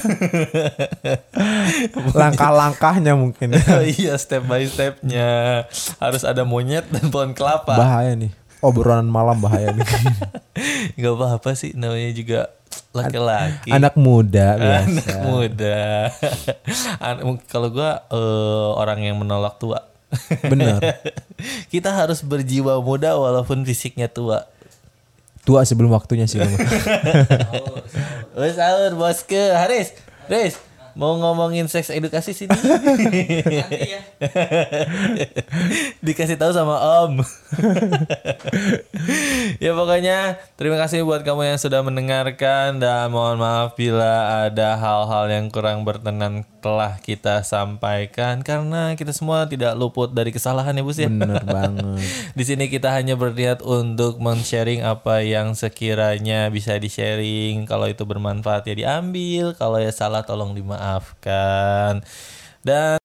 langkah-langkahnya 2.13 3.13
mungkin 3.13 3.55
Oh 3.73 3.83
iya, 3.83 4.15
step 4.15 4.45
by 4.45 4.63
stepnya 4.63 5.63
harus 5.97 6.23
ada 6.23 6.43
monyet 6.43 6.87
dan 6.87 7.07
pohon 7.07 7.31
kelapa. 7.31 7.75
bahaya 7.75 8.13
nih 8.13 8.31
obrolan 8.59 9.05
malam 9.05 9.37
bahaya 9.37 9.69
nih 9.69 9.85
Gak 10.99 11.13
apa-apa 11.13 11.53
sih, 11.53 11.73
namanya 11.73 12.09
juga 12.11 12.39
laki-laki. 12.89 13.69
anak 13.69 13.93
muda 13.95 14.57
biasa 14.57 14.89
Anak 14.89 15.17
muda. 15.23 15.79
An- 16.99 17.41
Kalau 17.45 17.69
gua 17.69 18.01
eh, 18.07 18.19
orang 18.73 18.99
yang 19.03 19.17
menolak 19.17 19.57
tua. 19.57 19.85
bener 20.51 20.79
kita 21.67 21.91
harus 21.91 22.23
berjiwa 22.23 22.79
muda 22.79 23.15
walaupun 23.19 23.63
fisiknya 23.67 24.07
tua. 24.07 24.47
tua 25.47 25.63
sebelum 25.63 25.95
waktunya 25.95 26.27
sih. 26.27 26.43
Wes 28.35 28.55
sahur 28.59 28.99
bosku. 28.99 29.39
Haris, 29.55 29.95
Haris, 30.27 30.59
mau 30.97 31.13
ngomongin 31.21 31.69
seks 31.69 31.93
edukasi 31.93 32.33
sini. 32.33 32.57
Dikasih 36.05 36.41
tahu 36.41 36.51
sama 36.51 36.81
Om. 37.05 37.21
ya 39.63 39.71
pokoknya 39.77 40.41
terima 40.57 40.81
kasih 40.81 41.05
buat 41.05 41.21
kamu 41.21 41.53
yang 41.53 41.59
sudah 41.61 41.85
mendengarkan 41.85 42.81
dan 42.81 43.13
mohon 43.13 43.37
maaf 43.37 43.77
bila 43.77 44.49
ada 44.49 44.73
hal-hal 44.75 45.29
yang 45.29 45.53
kurang 45.53 45.85
berkenan 45.85 46.43
telah 46.57 46.97
kita 46.99 47.45
sampaikan 47.45 48.41
karena 48.43 48.97
kita 48.97 49.15
semua 49.15 49.47
tidak 49.47 49.77
luput 49.77 50.11
dari 50.11 50.33
kesalahan 50.33 50.75
ya 50.75 50.83
Bus 50.83 50.99
ya. 50.99 51.07
bener 51.07 51.45
banget 51.45 51.85
Di 52.33 52.43
sini 52.43 52.67
kita 52.67 52.91
hanya 52.91 53.13
berniat 53.15 53.61
untuk 53.61 54.17
men-sharing 54.17 54.81
apa 54.81 55.21
yang 55.21 55.53
sekiranya 55.53 56.49
bisa 56.49 56.75
di-sharing. 56.75 57.69
Kalau 57.69 57.85
itu 57.87 58.03
bermanfaat 58.03 58.67
ya 58.67 58.75
diambil, 58.75 59.53
kalau 59.55 59.77
ya 59.77 59.93
salah 59.93 60.25
tolong 60.25 60.57
dimaafkan. 60.57 60.86
Dan 62.63 62.97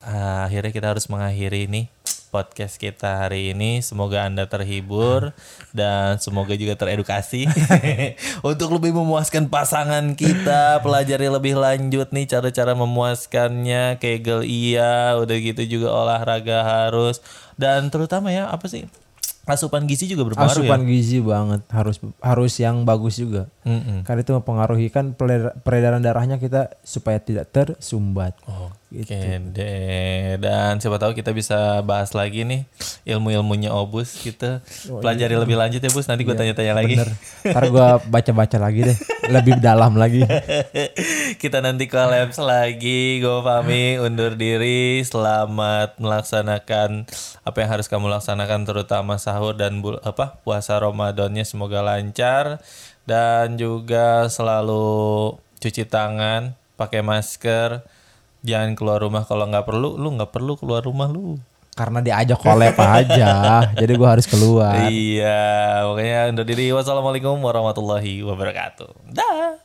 ah, 0.00 0.48
akhirnya 0.48 0.72
kita 0.72 0.86
harus 0.92 1.06
mengakhiri 1.06 1.68
nih 1.68 1.86
podcast 2.32 2.80
kita 2.80 3.28
hari 3.28 3.52
ini. 3.52 3.84
Semoga 3.84 4.24
Anda 4.24 4.48
terhibur 4.48 5.36
dan 5.76 6.16
semoga 6.16 6.56
juga 6.56 6.80
teredukasi 6.80 7.44
untuk 8.50 8.72
lebih 8.72 8.96
memuaskan 8.96 9.52
pasangan 9.52 10.16
kita. 10.16 10.80
Pelajari 10.80 11.28
lebih 11.28 11.60
lanjut 11.60 12.08
nih 12.10 12.24
cara-cara 12.24 12.72
memuaskannya. 12.72 14.00
Kegel 14.00 14.48
iya, 14.48 15.20
udah 15.20 15.36
gitu 15.36 15.62
juga 15.68 15.92
olahraga 15.92 16.64
harus 16.64 17.20
dan 17.60 17.92
terutama 17.92 18.32
ya 18.32 18.48
apa 18.48 18.64
sih? 18.66 18.88
Asupan 19.42 19.90
gizi 19.90 20.06
juga 20.06 20.22
berpengaruh 20.22 20.62
asupan 20.64 20.86
ya. 20.86 20.88
gizi 20.88 21.18
banget 21.18 21.66
harus 21.66 21.98
harus 22.22 22.54
yang 22.62 22.86
bagus 22.86 23.18
juga 23.18 23.50
Mm-mm. 23.62 24.02
karena 24.02 24.20
itu 24.26 24.32
mempengaruhi 24.34 24.90
kan 24.90 25.14
peredaran 25.62 26.02
darahnya 26.02 26.42
kita 26.42 26.74
supaya 26.82 27.22
tidak 27.22 27.50
tersumbat 27.54 28.34
Oke 28.92 29.40
deh. 29.56 30.36
Dan 30.36 30.76
siapa 30.76 31.00
tahu 31.00 31.16
kita 31.16 31.32
bisa 31.32 31.80
bahas 31.80 32.12
lagi 32.12 32.44
nih 32.44 32.68
ilmu-ilmunya 33.08 33.72
Obus 33.72 34.20
gitu. 34.20 34.60
Pelajari 35.00 35.32
lebih 35.32 35.56
lanjut 35.56 35.80
ya 35.80 35.88
Bus. 35.88 36.04
Nanti 36.12 36.28
gue 36.28 36.36
tanya-tanya 36.36 36.76
lagi. 36.76 37.00
bener 37.00 37.10
ntar 37.42 37.64
gua 37.72 37.98
baca-baca 38.04 38.54
lagi 38.60 38.86
deh 38.86 38.98
lebih 39.26 39.58
dalam 39.58 39.98
lagi 39.98 40.22
kita 41.42 41.64
nanti 41.64 41.88
collabs 41.88 42.36
lagi. 42.36 43.24
Gue 43.24 43.40
pamit 43.40 43.96
undur 44.04 44.36
diri. 44.36 45.00
Selamat 45.00 45.96
melaksanakan 45.96 47.08
apa 47.48 47.56
yang 47.64 47.70
harus 47.72 47.88
kamu 47.88 48.12
laksanakan 48.12 48.68
terutama 48.68 49.16
sahur 49.16 49.56
dan 49.56 49.80
bul 49.80 50.04
apa 50.04 50.36
puasa 50.44 50.76
Ramadannya 50.76 51.48
semoga 51.48 51.80
lancar 51.80 52.60
dan 53.02 53.54
juga 53.56 54.26
selalu 54.26 55.34
cuci 55.58 55.86
tangan, 55.86 56.54
pakai 56.74 57.02
masker. 57.02 57.82
Jangan 58.42 58.74
keluar 58.74 58.98
rumah 58.98 59.22
kalau 59.22 59.46
nggak 59.46 59.62
perlu, 59.62 59.94
lu 59.94 60.18
nggak 60.18 60.34
perlu 60.34 60.58
keluar 60.58 60.82
rumah 60.82 61.06
lu. 61.06 61.38
karena 61.72 62.04
diajak 62.04 62.36
collab 62.36 62.76
aja 62.76 63.32
jadi 63.80 63.96
gua 63.96 64.12
harus 64.12 64.28
keluar 64.28 64.92
Iya, 64.92 65.80
makanya 65.88 66.28
undur 66.28 66.44
diri. 66.44 66.68
Wassalamualaikum 66.68 67.40
warahmatullahi 67.40 68.20
wabarakatuh. 68.20 68.92
Dah. 69.08 69.56